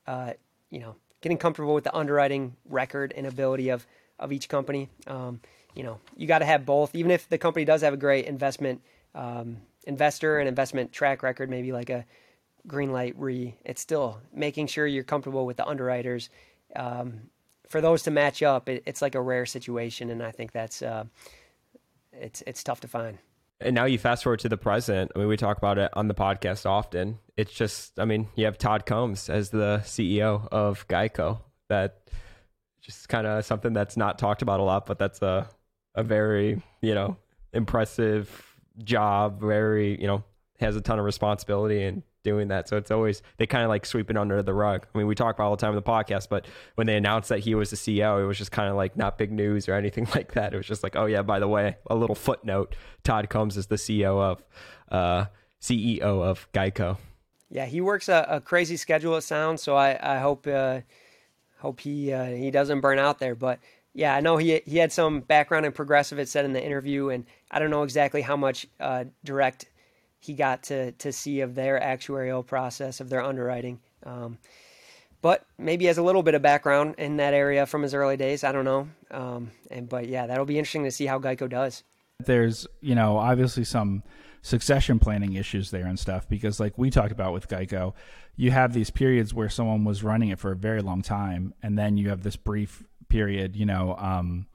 [0.07, 0.33] uh,
[0.71, 3.85] you know getting comfortable with the underwriting record and ability of
[4.17, 4.89] of each company.
[5.05, 5.41] Um,
[5.75, 6.95] you know, you got to have both.
[6.95, 8.81] Even if the company does have a great investment
[9.19, 12.05] um, investor and investment track record, maybe like a
[12.67, 16.29] Greenlight Re, it's still making sure you're comfortable with the underwriters.
[16.75, 17.29] Um,
[17.67, 20.81] for those to match up, it, it's like a rare situation, and I think that's
[20.81, 21.05] uh,
[22.13, 23.17] it's it's tough to find.
[23.61, 25.11] And now you fast forward to the present.
[25.15, 27.19] I mean, we talk about it on the podcast often.
[27.35, 31.41] It's just, I mean, you have Todd Combs as the CEO of Geico.
[31.67, 32.09] That
[32.81, 35.49] just kind of something that's not talked about a lot, but that's a
[35.95, 37.17] a very you know
[37.53, 38.48] impressive
[38.83, 39.39] job.
[39.39, 40.23] Very you know
[40.59, 42.67] has a ton of responsibility and doing that.
[42.67, 44.85] So it's always they kind of like sweep it under the rug.
[44.93, 46.45] I mean, we talk about all the time in the podcast, but
[46.75, 49.17] when they announced that he was the CEO, it was just kind of like not
[49.17, 50.53] big news or anything like that.
[50.53, 53.67] It was just like, oh yeah, by the way, a little footnote: Todd Combs is
[53.67, 54.43] the CEO of
[54.91, 55.25] uh,
[55.61, 56.97] CEO of Geico.
[57.49, 59.15] Yeah, he works a, a crazy schedule.
[59.15, 59.75] It sounds so.
[59.75, 60.81] I I hope uh,
[61.59, 63.59] hope he uh, he doesn't burn out there, but.
[63.93, 66.19] Yeah, I know he he had some background in progressive.
[66.19, 69.65] It said in the interview, and I don't know exactly how much uh, direct
[70.19, 73.79] he got to to see of their actuarial process of their underwriting.
[74.03, 74.37] Um,
[75.21, 78.43] but maybe has a little bit of background in that area from his early days.
[78.43, 78.87] I don't know.
[79.11, 81.83] Um, and but yeah, that'll be interesting to see how Geico does.
[82.19, 84.03] There's you know obviously some
[84.41, 87.93] succession planning issues there and stuff because like we talked about with Geico,
[88.35, 91.77] you have these periods where someone was running it for a very long time, and
[91.77, 93.95] then you have this brief period, you know.
[93.97, 94.47] Um,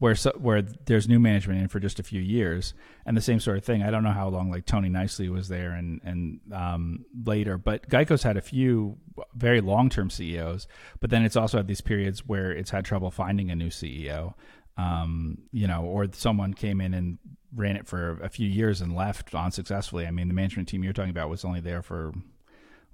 [0.00, 2.72] where so, where there's new management in for just a few years,
[3.04, 3.82] and the same sort of thing.
[3.82, 7.88] I don't know how long like Tony Nicely was there and and um, later, but
[7.88, 8.96] Geico's had a few
[9.34, 10.66] very long term CEOs,
[11.00, 14.32] but then it's also had these periods where it's had trouble finding a new CEO,
[14.78, 17.18] um, you know, or someone came in and
[17.54, 20.06] ran it for a few years and left unsuccessfully.
[20.06, 22.14] I mean, the management team you're talking about was only there for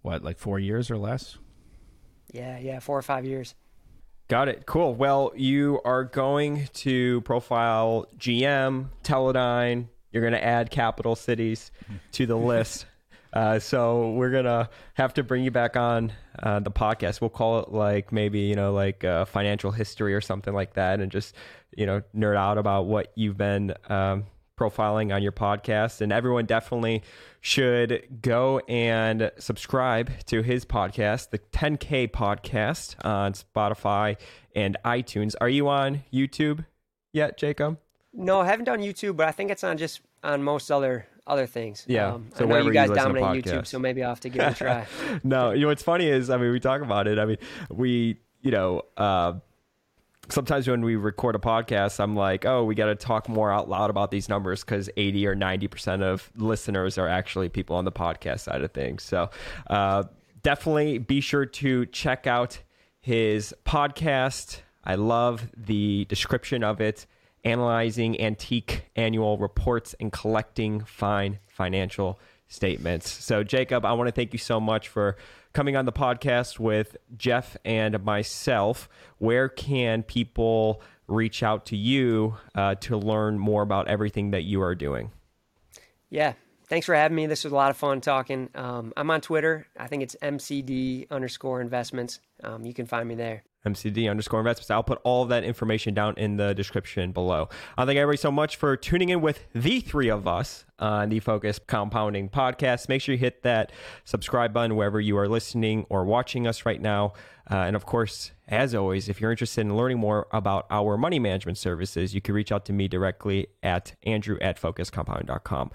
[0.03, 1.39] what like four years or less.
[2.33, 3.55] Yeah, yeah, four or five years.
[4.29, 4.67] Got it.
[4.67, 4.95] Cool.
[4.95, 9.87] Well, you are going to profile GM, Teledyne.
[10.11, 11.71] You're going to add capital cities
[12.13, 12.87] to the list.
[13.33, 16.11] Uh, so we're gonna have to bring you back on
[16.43, 17.21] uh, the podcast.
[17.21, 21.01] We'll call it like maybe you know like uh, financial history or something like that,
[21.01, 21.35] and just
[21.77, 24.25] you know nerd out about what you've been um,
[24.57, 26.01] profiling on your podcast.
[26.01, 27.03] And everyone definitely
[27.41, 34.17] should go and subscribe to his podcast, the 10K podcast on Spotify
[34.55, 35.35] and iTunes.
[35.41, 36.65] Are you on YouTube
[37.13, 37.79] yet, Jacob?
[38.13, 41.47] No, I haven't done YouTube, but I think it's on just on most other other
[41.47, 41.85] things.
[41.89, 42.15] Yeah.
[42.15, 44.43] Um, so I know you guys you dominate YouTube, so maybe I'll have to give
[44.43, 44.87] it a try.
[45.25, 47.19] no, you know what's funny is I mean we talk about it.
[47.19, 47.39] I mean
[47.71, 48.83] we you know.
[48.97, 49.35] Uh,
[50.29, 53.69] sometimes when we record a podcast, I'm like, oh, we got to talk more out
[53.69, 57.93] loud about these numbers because 80 or 90% of listeners are actually people on the
[57.93, 59.03] podcast side of things.
[59.03, 59.31] So
[59.69, 60.05] uh,
[60.43, 62.59] definitely be sure to check out
[63.01, 64.61] his podcast.
[64.85, 67.07] I love the description of it
[67.45, 73.09] analyzing antique annual reports and collecting fine financial statements.
[73.09, 75.17] So, Jacob, I want to thank you so much for
[75.57, 78.91] coming on the podcast with Geoff and myself.
[79.17, 84.61] Where can people reach out to you uh, to learn more about everything that you
[84.61, 85.13] are doing?
[86.11, 86.35] Yeah,
[86.69, 87.25] thanks for having me.
[87.25, 88.51] This was a lot of fun talking.
[88.55, 89.67] Um, I'm on Twitter.
[89.79, 92.21] I think it's MCD underscore investments.
[92.45, 93.43] Um, you can find me there.
[93.67, 94.71] MCD underscore investments.
[94.71, 97.49] I'll put all of that information down in the description below.
[97.77, 101.21] I thank everybody so much for tuning in with the three of us on the
[101.21, 102.89] Focused Compounding Podcast.
[102.89, 103.73] Make sure you hit that
[104.05, 107.13] subscribe button wherever you are listening or watching us right now.
[107.51, 111.19] Uh, and of course, as always, if you're interested in learning more about our money
[111.19, 115.71] management services, you can reach out to me directly at andrew at focusedcompounding.com.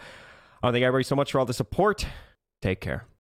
[0.63, 2.05] I thank everybody so much for all the support.
[2.61, 3.05] Take care.